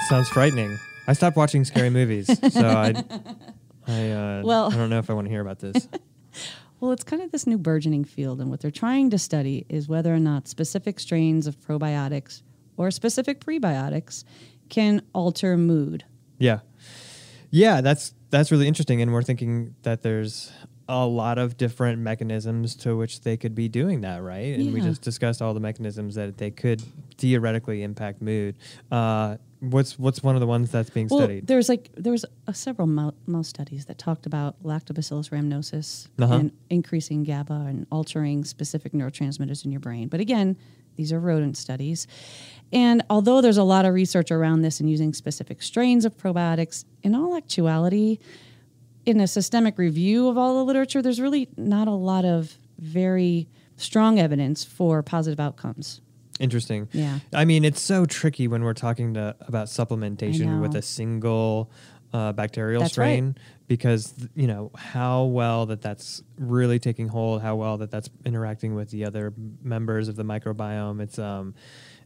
Sounds 0.10 0.28
frightening. 0.30 0.78
I 1.08 1.14
stopped 1.14 1.38
watching 1.38 1.64
scary 1.64 1.92
movies, 1.92 2.26
so 2.28 2.68
I, 2.68 3.04
I, 3.88 4.10
uh, 4.12 4.42
Well- 4.44 4.72
I 4.74 4.76
don't 4.76 4.90
know 4.90 4.98
if 5.00 5.10
I 5.10 5.14
want 5.14 5.26
to 5.28 5.32
hear 5.32 5.42
about 5.42 5.60
this. 5.60 5.88
Well, 6.80 6.92
it's 6.92 7.04
kind 7.04 7.22
of 7.22 7.32
this 7.32 7.46
new 7.46 7.58
burgeoning 7.58 8.06
field, 8.06 8.40
and 8.40 8.50
what 8.50 8.62
they're 8.62 8.72
trying 8.72 9.10
to 9.10 9.18
study 9.18 9.66
is 9.70 9.88
whether 9.88 10.14
or 10.14 10.20
not 10.20 10.48
specific 10.48 11.00
strains 11.00 11.46
of 11.46 11.60
probiotics 11.60 12.42
or 12.78 12.90
specific 12.92 13.42
prebiotics 13.42 14.24
can 14.70 15.02
alter 15.14 15.58
mood. 15.58 16.06
Yeah. 16.38 16.60
Yeah, 17.52 17.82
that's 17.82 18.14
that's 18.30 18.52
really 18.52 18.68
interesting 18.68 19.02
and 19.02 19.12
we're 19.12 19.24
thinking 19.24 19.74
that 19.82 20.04
there's 20.04 20.52
a 20.88 21.06
lot 21.06 21.38
of 21.38 21.58
different 21.58 22.00
mechanisms 22.00 22.76
to 22.76 22.96
which 22.96 23.22
they 23.22 23.38
could 23.38 23.54
be 23.54 23.68
doing 23.68 24.02
that, 24.02 24.24
right? 24.24 24.58
And 24.58 24.74
we 24.74 24.82
just 24.82 25.02
discussed 25.02 25.40
all 25.42 25.54
the 25.54 25.60
mechanisms 25.60 26.16
that 26.16 26.38
they 26.38 26.50
could 26.50 26.82
theoretically 27.18 27.84
impact 27.84 28.24
mood. 28.24 28.56
Uh, 28.92 29.38
what's 29.60 30.00
what's 30.00 30.24
one 30.24 30.36
of 30.36 30.40
the 30.42 30.48
ones 30.48 30.72
that's 30.72 30.90
being 30.90 31.08
Well, 31.10 31.20
studied? 31.20 31.48
there's 31.48 31.68
like 31.70 31.90
there's 31.96 32.26
uh, 32.48 32.54
several 32.54 32.88
mouse 32.88 33.48
studies 33.48 33.86
that 33.86 33.98
talked 33.98 34.26
about 34.26 34.62
lactobacillus 34.64 35.30
rhamnosus 35.32 36.08
Uh-huh. 36.20 36.34
and 36.34 36.52
increasing 36.70 37.24
GABA 37.24 37.54
and 37.68 37.86
altering 37.92 38.46
specific 38.46 38.94
neurotransmitters 38.94 39.66
in 39.66 39.72
your 39.72 39.82
brain. 39.82 40.08
But 40.08 40.20
again, 40.22 40.56
these 40.96 41.12
are 41.14 41.20
rodent 41.20 41.58
studies. 41.58 42.08
And 42.72 43.04
although 43.10 43.42
there's 43.42 43.58
a 43.58 43.64
lot 43.64 43.86
of 43.86 43.94
research 43.94 44.32
around 44.32 44.62
this 44.62 44.80
and 44.80 44.90
using 44.90 45.14
specific 45.14 45.62
strains 45.62 46.06
of 46.06 46.16
probiotics, 46.18 46.86
in 47.04 47.16
all 47.16 47.36
actuality, 47.36 48.20
in 49.06 49.20
a 49.20 49.28
systemic 49.28 49.78
review 49.78 50.28
of 50.28 50.38
all 50.38 50.56
the 50.58 50.64
literature, 50.66 51.02
there's 51.02 51.20
really 51.22 51.48
not 51.58 51.88
a 51.88 51.92
lot 51.94 52.26
of 52.26 52.58
very 52.78 53.48
strong 53.78 54.20
evidence 54.20 54.64
for 54.64 55.02
positive 55.02 55.40
outcomes. 55.40 56.02
Interesting. 56.40 56.88
Yeah. 56.94 57.20
I 57.34 57.46
mean, 57.46 57.66
it's 57.66 57.82
so 57.82 58.06
tricky 58.06 58.48
when 58.48 58.64
we're 58.64 58.74
talking 58.74 59.14
to, 59.16 59.36
about 59.42 59.68
supplementation 59.68 60.62
with 60.62 60.76
a 60.76 60.82
single 60.82 61.70
uh, 62.14 62.32
bacterial 62.34 62.82
That's 62.82 62.98
right. 62.98 63.06
strain 63.14 63.36
because 63.68 64.14
you 64.34 64.48
know 64.48 64.72
how 64.76 65.26
well 65.26 65.68
that 65.68 65.82
that's 65.82 66.24
really 66.40 66.80
taking 66.80 67.08
hold, 67.08 67.42
how 67.42 67.56
well 67.56 67.78
that 67.78 67.92
that's 67.92 68.10
interacting 68.26 68.74
with 68.74 68.90
the 68.90 69.06
other 69.06 69.34
members 69.62 70.08
of 70.08 70.16
the 70.16 70.24
microbiome. 70.24 71.02
It's 71.02 71.20
um, 71.20 71.54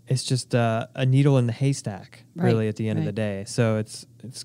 it's 0.08 0.24
just 0.24 0.54
uh, 0.54 0.88
a 0.96 1.06
needle 1.06 1.38
in 1.38 1.48
the 1.48 1.54
haystack, 1.54 2.26
Right, 2.36 2.48
really, 2.48 2.68
at 2.68 2.76
the 2.76 2.90
end 2.90 3.00
of 3.00 3.06
the 3.06 3.14
day. 3.14 3.46
So 3.48 3.78
it's 3.78 4.06
it's 4.24 4.44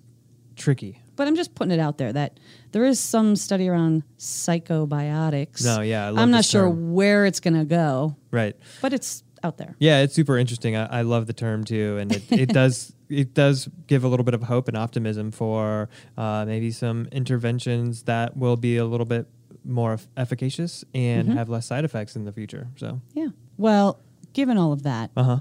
tricky. 0.55 1.01
But 1.17 1.27
I'm 1.27 1.35
just 1.35 1.57
putting 1.57 1.73
it 1.73 1.81
out 1.81 1.99
there 1.99 2.13
that 2.13 2.39
there 2.71 2.85
is 2.85 3.01
some 3.01 3.35
study 3.35 3.69
around 3.69 4.05
psychobiotics. 4.19 5.65
No, 5.65 5.81
yeah, 5.81 6.07
I 6.07 6.09
I'm 6.23 6.31
not 6.31 6.39
this 6.39 6.51
sure 6.51 6.69
where 6.69 7.27
it's 7.27 7.41
going 7.41 7.55
to 7.59 7.65
go, 7.65 8.17
Right. 8.31 8.57
but 8.81 8.93
it's 8.93 9.23
out 9.45 9.59
there. 9.59 9.75
Yeah, 9.79 10.01
it's 10.03 10.15
super 10.15 10.37
interesting. 10.39 10.77
I, 10.77 10.99
I 10.99 11.03
love 11.03 11.27
the 11.27 11.33
term 11.33 11.65
too, 11.65 11.99
and 11.99 12.13
it, 12.13 12.23
it 12.31 12.49
does 12.53 12.93
it 13.09 13.33
does 13.35 13.69
give 13.87 14.05
a 14.05 14.09
little 14.09 14.25
bit 14.25 14.35
of 14.35 14.43
hope 14.43 14.69
and 14.69 14.77
optimism 14.77 15.31
for 15.31 15.89
uh, 16.17 16.45
maybe 16.47 16.71
some 16.71 17.07
interventions 17.13 18.03
that 18.03 18.37
will 18.37 18.57
be 18.57 18.77
a 18.77 18.85
little 18.85 19.07
bit 19.07 19.27
more 19.65 19.99
efficacious 20.17 20.85
and 20.95 21.29
Mhm. 21.29 21.35
have 21.35 21.49
less 21.49 21.67
side 21.67 21.85
effects 21.85 22.17
in 22.17 22.25
the 22.25 22.33
future. 22.33 22.69
So, 22.77 23.01
Yeah. 23.15 23.29
Well, 23.57 23.99
given 24.35 24.57
all 24.59 24.73
of 24.73 24.83
that, 24.83 25.11
uh 25.17 25.23
huh, 25.23 25.39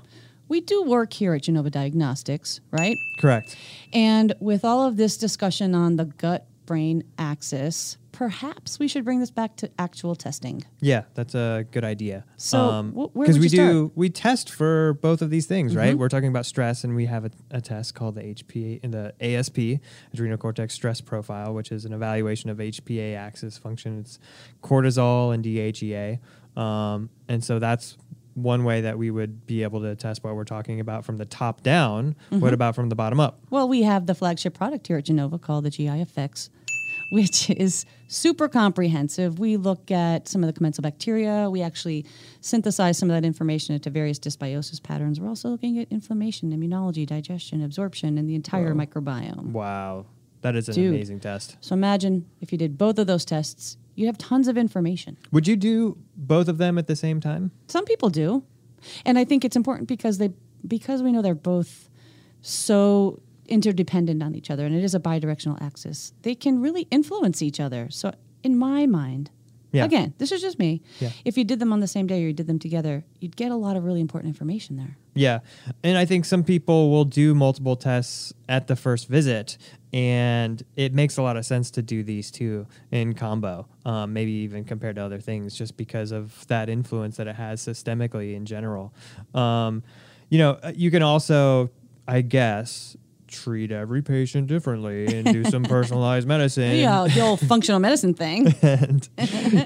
we 0.50 0.62
do 0.62 0.84
work 0.84 1.12
here 1.14 1.34
at 1.34 1.44
Genova 1.44 1.70
Diagnostics, 1.70 2.62
right? 2.72 2.96
correct. 3.20 3.56
And 3.94 4.34
with 4.40 4.64
all 4.64 4.86
of 4.86 4.96
this 4.98 5.18
discussion 5.18 5.76
on 5.76 5.98
the 5.98 6.06
gut 6.06 6.46
brain 6.66 7.04
axis, 7.18 7.98
perhaps 8.18 8.80
we 8.80 8.88
should 8.88 9.06
bring 9.06 9.20
this 9.20 9.30
back 9.30 9.56
to 9.58 9.70
actual 9.78 10.16
testing. 10.16 10.64
Yeah, 10.80 11.04
that's 11.14 11.36
a 11.36 11.68
good 11.70 11.84
idea. 11.84 12.26
So, 12.36 12.82
where 13.14 13.26
because 13.28 13.38
we 13.38 13.44
you 13.44 13.50
start? 13.50 13.72
do 13.72 13.92
we 13.94 14.10
test 14.10 14.50
for 14.50 14.94
both 15.04 15.22
of 15.22 15.30
these 15.30 15.46
things, 15.46 15.76
right? 15.76 15.94
Mhm. 15.94 16.00
We're 16.00 16.10
talking 16.10 16.30
about 16.30 16.48
stress, 16.48 16.84
and 16.84 16.96
we 16.96 17.06
have 17.06 17.26
a, 17.26 17.32
a 17.52 17.62
test 17.62 17.94
called 17.94 18.16
the 18.16 18.24
HPA 18.24 18.80
in 18.82 18.90
the 18.90 19.14
ASP, 19.22 19.80
adrenal 20.14 20.38
cortex 20.38 20.74
stress 20.74 21.00
profile, 21.00 21.54
which 21.54 21.72
is 21.72 21.86
an 21.86 21.94
evaluation 21.94 22.50
of 22.50 22.58
HPA 22.60 23.16
axis 23.16 23.60
function. 23.60 24.00
It's 24.00 24.18
cortisol 24.64 25.32
and 25.32 25.44
DHEA, 25.46 26.18
um, 26.60 27.12
and 27.28 27.44
so 27.44 27.60
that's 27.60 27.98
one 28.34 28.64
way 28.64 28.82
that 28.82 28.98
we 28.98 29.12
would 29.12 29.46
be 29.46 29.62
able 29.62 29.82
to 29.82 29.96
test 29.96 30.24
what 30.24 30.36
we're 30.36 30.44
talking 30.44 30.80
about 30.80 31.06
from 31.06 31.18
the 31.18 31.26
top 31.26 31.62
down. 31.62 32.16
Mm-hmm. 32.32 32.40
What 32.40 32.54
about 32.54 32.74
from 32.74 32.90
the 32.90 32.96
bottom 32.96 33.20
up? 33.20 33.40
Well, 33.52 33.68
we 33.68 33.84
have 33.84 34.08
the 34.08 34.16
flagship 34.16 34.56
product 34.56 34.88
here 34.88 34.98
at 34.98 35.06
Genova 35.06 35.38
called 35.38 35.66
the 35.66 35.70
GI 35.70 36.02
Effects, 36.02 36.50
which 37.10 37.50
is 37.50 37.86
super 38.08 38.48
comprehensive. 38.48 39.40
We 39.40 39.58
look 39.58 39.92
at 39.92 40.28
some 40.28 40.44
of 40.44 40.48
the 40.48 40.54
commensal 40.54 40.82
bacteria. 40.82 41.50
We 41.50 41.62
actually 41.62 42.06
synthesize 42.42 42.98
some 42.98 43.10
of 43.10 43.16
that 43.16 43.26
information 43.26 43.76
into 43.76 43.90
various 43.90 44.20
dysbiosis 44.20 44.82
patterns. 44.82 45.20
We're 45.20 45.30
also 45.30 45.50
looking 45.50 45.80
at 45.80 45.88
inflammation, 45.90 46.52
immunology, 46.52 47.06
digestion, 47.06 47.62
absorption, 47.62 48.18
and 48.18 48.30
the 48.30 48.36
entire 48.36 48.74
microbiome. 48.74 49.52
Wow, 49.52 50.06
that 50.42 50.56
is 50.56 50.68
an 50.68 50.76
Dude. 50.76 50.96
amazing 50.96 51.20
test. 51.20 51.58
So 51.62 51.74
imagine 51.74 52.26
if 52.42 52.52
you 52.52 52.58
did 52.58 52.78
both 52.78 53.00
of 53.00 53.08
those 53.08 53.26
tests, 53.26 53.78
you'd 53.96 54.08
have 54.08 54.18
tons 54.18 54.48
of 54.48 54.58
information. 54.58 55.18
Would 55.32 55.48
you 55.48 55.56
do 55.56 55.98
both 56.16 56.48
of 56.48 56.58
them 56.58 56.78
at 56.78 56.88
the 56.88 56.96
same 56.96 57.20
time? 57.20 57.52
Some 57.68 57.86
people 57.86 58.10
do. 58.10 58.44
And 59.06 59.18
I 59.18 59.24
think 59.24 59.44
it's 59.44 59.56
important 59.56 59.88
because 59.88 60.18
they 60.18 60.32
because 60.68 61.02
we 61.02 61.12
know 61.12 61.22
they're 61.22 61.36
both 61.36 61.90
so 62.42 63.22
interdependent 63.48 64.22
on 64.24 64.36
each 64.36 64.50
other 64.52 64.66
and 64.66 64.76
it 64.76 64.84
is 64.84 64.94
a 64.96 65.00
bidirectional 65.00 65.62
axis. 65.62 66.14
They 66.24 66.36
can 66.36 66.60
really 66.62 66.88
influence 66.92 67.42
each 67.42 67.60
other. 67.60 67.88
So 67.90 68.12
in 68.44 68.58
my 68.58 68.86
mind, 68.86 69.32
Yeah. 69.74 69.86
again, 69.86 70.14
this 70.18 70.32
is 70.32 70.42
just 70.42 70.58
me. 70.60 70.82
Yeah. 71.00 71.10
If 71.26 71.38
you 71.38 71.44
did 71.44 71.60
them 71.60 71.74
on 71.74 71.82
the 71.82 71.88
same 71.88 72.08
day 72.08 72.24
or 72.24 72.28
you 72.28 72.34
did 72.34 72.48
them 72.48 72.60
together, 72.60 73.04
you'd 73.20 73.36
get 73.36 73.52
a 73.52 73.56
lot 73.56 73.76
of 73.76 73.84
really 73.84 74.00
important 74.02 74.30
information 74.30 74.78
there. 74.78 74.98
Yeah. 75.14 75.40
And 75.84 75.98
I 75.98 76.06
think 76.06 76.26
some 76.26 76.44
people 76.44 76.90
will 76.90 77.06
do 77.06 77.34
multiple 77.36 77.76
tests 77.76 78.34
at 78.48 78.68
the 78.68 78.76
first 78.76 79.08
visit. 79.08 79.58
And 79.94 80.64
it 80.76 80.94
makes 80.94 81.18
a 81.18 81.22
lot 81.22 81.38
of 81.38 81.46
sense 81.46 81.72
to 81.72 81.82
do 81.82 82.04
these 82.04 82.30
two 82.32 82.68
in 82.92 83.14
combo, 83.14 83.68
um, 83.86 84.14
maybe 84.14 84.32
even 84.32 84.64
compared 84.64 84.96
to 84.98 85.02
other 85.04 85.20
things, 85.20 85.56
just 85.56 85.76
because 85.78 86.12
of 86.12 86.46
that 86.48 86.70
influence 86.70 87.18
that 87.18 87.28
it 87.28 87.36
has 87.36 87.62
systemically 87.62 88.36
in 88.36 88.46
general. 88.46 88.94
Um, 89.34 89.84
you 90.30 90.38
know, 90.38 90.60
uh, 90.62 90.74
you 90.76 90.92
can 90.92 91.02
also, 91.04 91.70
I 92.08 92.22
guess, 92.22 92.96
treat 93.28 93.72
every 93.72 94.02
patient 94.02 94.48
differently 94.48 95.06
and 95.18 95.32
do 95.32 95.44
some 95.46 95.64
personalized 95.64 96.28
medicine 96.36 96.76
Yeah, 96.78 97.08
the 97.08 97.22
old 97.22 97.40
functional 97.42 97.80
medicine 97.80 98.14
thing. 98.14 98.48
and 98.62 99.10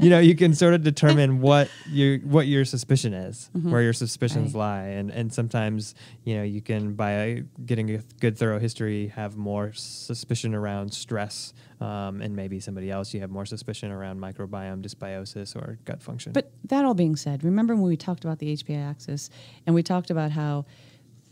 you 0.02 0.10
know 0.10 0.20
you 0.20 0.36
can 0.36 0.54
sort 0.54 0.74
of 0.74 0.84
determine 0.84 1.42
what 1.42 1.70
your 1.90 2.18
what 2.20 2.48
your 2.48 2.66
suspicion 2.66 3.14
is 3.14 3.50
where 3.54 3.82
your 3.82 3.94
suspicions 3.94 4.50
Mm-hmm. 4.52 4.58
Right. 4.58 4.82
lie 4.82 4.88
and 5.00 5.12
and 5.12 5.34
sometimes 5.34 5.94
you 6.24 6.36
know 6.38 6.44
you 6.44 6.62
can 6.62 6.94
by 6.94 7.44
getting 7.66 7.90
a 7.96 7.98
good 8.20 8.38
thorough 8.38 8.60
history 8.60 9.08
have 9.16 9.38
more 9.38 9.72
suspicion 9.74 10.54
around 10.56 10.94
stress 10.94 11.54
um, 11.80 12.22
and 12.22 12.36
maybe 12.36 12.60
somebody 12.60 12.90
else 12.92 13.14
you 13.14 13.20
have 13.22 13.30
more 13.32 13.46
suspicion 13.46 13.92
around 13.92 14.20
microbiome 14.20 14.82
dysbiosis 14.82 15.56
or 15.56 15.78
gut 15.86 16.02
function 16.02 16.32
But 16.34 16.52
that 16.66 16.86
all 16.86 16.94
being 16.94 17.16
said, 17.16 17.44
remember 17.44 17.74
when 17.76 17.84
we 17.84 17.98
talked 17.98 18.24
about 18.24 18.40
the 18.40 18.54
HPA 18.56 18.90
axis 18.90 19.30
and 19.66 19.74
we 19.76 19.84
talked 19.84 20.10
about 20.12 20.32
how 20.32 20.66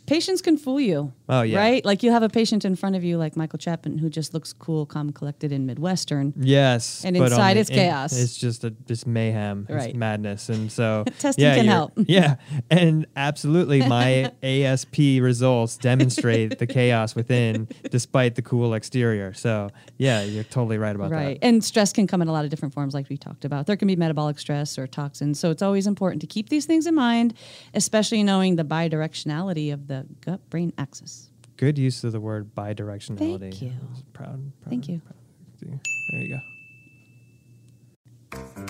patients 0.10 0.42
can 0.42 0.58
fool 0.58 0.80
you. 0.80 1.14
Oh, 1.30 1.44
yeah. 1.44 1.60
Right? 1.60 1.86
Like 1.86 2.02
you 2.02 2.12
have 2.12 2.24
a 2.24 2.30
patient 2.30 2.66
in 2.66 2.76
front 2.76 2.96
of 2.96 3.04
you 3.04 3.18
like 3.18 3.38
Michael 3.38 3.60
Chapman 3.60 4.00
who 4.00 4.10
just 4.10 4.34
looks 4.34 4.52
cool, 4.52 4.86
calm, 4.88 5.12
collected 5.12 5.52
in 5.52 5.66
Midwestern. 5.68 6.34
Yes, 6.36 7.04
And 7.06 7.16
inside 7.16 7.54
the 7.56 7.60
it's 7.62 7.70
in- 7.70 7.76
chaos. 7.76 8.18
it's 8.18 8.36
just 8.38 8.64
a 8.64 8.72
just 8.72 9.06
mayhem, 9.06 9.68
Right. 9.70 9.90
it's 9.90 9.96
madness, 9.96 10.50
and 10.50 10.72
so 10.72 11.06
Testing 11.20 11.46
yeah, 11.46 11.56
can 11.56 11.66
help. 11.68 11.94
Yeah, 12.08 12.36
and 12.72 13.06
absolutely, 13.16 13.86
my 13.88 14.32
ASP 14.44 14.98
results 15.22 15.78
demonstrate 15.78 16.58
the 16.58 16.66
chaos 16.68 17.14
within, 17.16 17.68
despite 17.92 18.34
the 18.36 18.42
cool 18.42 18.74
exterior. 18.74 19.34
So 19.34 19.70
yeah, 20.00 20.24
you're 20.24 20.44
totally 20.44 20.80
right 20.80 20.96
about 20.96 21.12
Right. 21.12 21.20
that. 21.20 21.26
Right, 21.28 21.40
and 21.44 21.64
stress 21.64 21.94
can 21.94 22.08
come 22.08 22.22
in 22.24 22.28
a 22.28 22.32
lot 22.32 22.44
of 22.46 22.50
different 22.50 22.74
forms, 22.74 22.94
like 22.96 23.08
we 23.10 23.18
talked 23.18 23.46
about. 23.46 23.68
There 23.68 23.78
can 23.78 23.88
be 23.88 23.96
metabolic 23.96 24.40
stress 24.40 24.78
or 24.80 24.88
toxins. 24.88 25.40
So 25.40 25.52
it's 25.52 25.62
always 25.62 25.86
important 25.86 26.22
to 26.22 26.28
keep 26.28 26.50
these 26.50 26.66
things 26.66 26.88
in 26.88 26.96
mind, 26.96 27.36
especially 27.76 28.24
knowing 28.24 28.56
the 28.56 28.64
bidirectionality 28.66 29.72
of 29.74 29.88
the 29.88 29.99
gut 30.22 30.48
brain 30.50 30.74
axis. 30.78 31.30
Good 31.58 31.78
use 31.78 32.04
of 32.04 32.12
the 32.12 32.20
word 32.20 32.56
bidirectionality. 32.56 33.40
Thank 33.40 33.62
you. 33.62 33.74
Proud, 34.14 34.30
proud. 34.64 34.70
Thank 34.70 34.88
you. 34.88 35.00
proud 35.00 35.16
you. 35.62 35.80
There 36.12 36.22
you 36.22 36.30
go. 36.30 36.40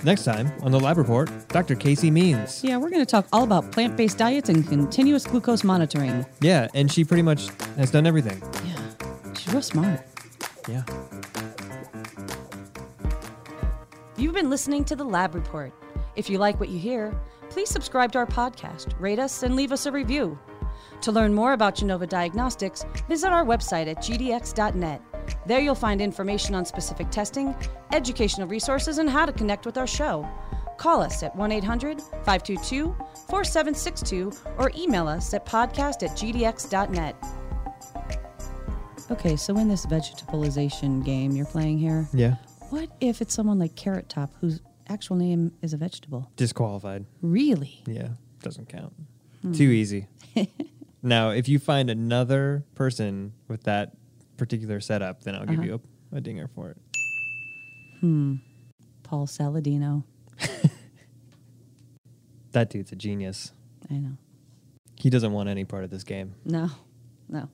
Next 0.03 0.23
time 0.23 0.51
on 0.61 0.71
the 0.71 0.79
lab 0.79 0.97
report, 0.97 1.29
Dr. 1.49 1.75
Casey 1.75 2.09
Means. 2.09 2.63
Yeah, 2.63 2.77
we're 2.77 2.89
going 2.89 3.01
to 3.01 3.09
talk 3.09 3.27
all 3.33 3.43
about 3.43 3.71
plant 3.71 3.97
based 3.97 4.17
diets 4.17 4.49
and 4.49 4.65
continuous 4.67 5.25
glucose 5.27 5.63
monitoring. 5.63 6.25
Yeah, 6.41 6.67
and 6.73 6.91
she 6.91 7.03
pretty 7.03 7.23
much 7.23 7.49
has 7.75 7.91
done 7.91 8.07
everything. 8.07 8.41
Yeah, 8.65 9.33
she's 9.33 9.53
real 9.53 9.61
smart. 9.61 10.01
Yeah. 10.67 10.83
You've 14.15 14.33
been 14.33 14.49
listening 14.49 14.85
to 14.85 14.95
the 14.95 15.03
Lab 15.03 15.35
Report. 15.35 15.73
If 16.15 16.29
you 16.29 16.37
like 16.37 16.59
what 16.59 16.69
you 16.69 16.79
hear, 16.79 17.13
please 17.49 17.69
subscribe 17.69 18.11
to 18.13 18.19
our 18.19 18.25
podcast, 18.25 18.93
rate 18.99 19.19
us, 19.19 19.43
and 19.43 19.55
leave 19.55 19.71
us 19.71 19.85
a 19.85 19.91
review. 19.91 20.39
To 21.01 21.12
learn 21.12 21.33
more 21.33 21.53
about 21.53 21.75
Genova 21.75 22.05
Diagnostics, 22.05 22.85
visit 23.07 23.31
our 23.31 23.45
website 23.45 23.88
at 23.88 23.97
gdx.net. 23.97 25.01
There 25.45 25.59
you'll 25.59 25.75
find 25.75 26.01
information 26.01 26.55
on 26.55 26.65
specific 26.65 27.09
testing, 27.09 27.55
educational 27.91 28.47
resources, 28.47 28.97
and 28.97 29.09
how 29.09 29.25
to 29.25 29.31
connect 29.31 29.65
with 29.65 29.77
our 29.77 29.88
show. 29.88 30.27
Call 30.77 31.01
us 31.01 31.23
at 31.23 31.35
1 31.35 31.51
800 31.51 32.01
522 32.01 32.95
4762 33.29 34.31
or 34.57 34.71
email 34.77 35.07
us 35.07 35.33
at 35.33 35.45
podcast 35.45 36.03
at 36.03 36.12
gdx.net. 36.17 37.15
Okay, 39.12 39.35
so 39.35 39.57
in 39.57 39.67
this 39.67 39.85
vegetabilization 39.85 41.03
game 41.03 41.31
you're 41.31 41.45
playing 41.45 41.79
here, 41.79 42.07
Yeah. 42.13 42.35
what 42.69 42.89
if 43.01 43.21
it's 43.21 43.33
someone 43.33 43.57
like 43.59 43.75
Carrot 43.75 44.07
Top 44.07 44.31
whose 44.39 44.62
actual 44.88 45.15
name 45.15 45.51
is 45.62 45.73
a 45.73 45.77
vegetable? 45.77 46.31
Disqualified. 46.35 47.05
Really? 47.21 47.81
Yeah, 47.85 48.09
doesn't 48.41 48.69
count. 48.69 48.93
Hmm. 49.41 49.51
Too 49.53 49.69
easy. 49.69 50.07
now, 51.01 51.29
if 51.29 51.47
you 51.47 51.59
find 51.59 51.89
another 51.89 52.63
person 52.75 53.33
with 53.47 53.63
that 53.63 53.95
particular 54.38 54.79
setup, 54.79 55.23
then 55.23 55.35
I'll 55.35 55.45
give 55.45 55.59
Uh-huh. 55.59 55.63
you 55.67 55.81
a, 56.13 56.17
a 56.17 56.21
dinger 56.21 56.47
for 56.47 56.69
it. 56.71 56.77
Hmm. 57.99 58.35
Paul 59.03 59.27
Saladino. 59.27 60.03
That 62.51 62.69
dude's 62.71 62.91
a 62.91 62.95
genius. 62.95 63.53
I 63.91 63.95
know. 63.95 64.17
He 64.95 65.09
doesn't 65.09 65.31
want 65.31 65.49
any 65.49 65.65
part 65.65 65.83
of 65.83 65.91
this 65.91 66.03
game. 66.03 66.33
No, 66.45 66.69
no. 67.27 67.47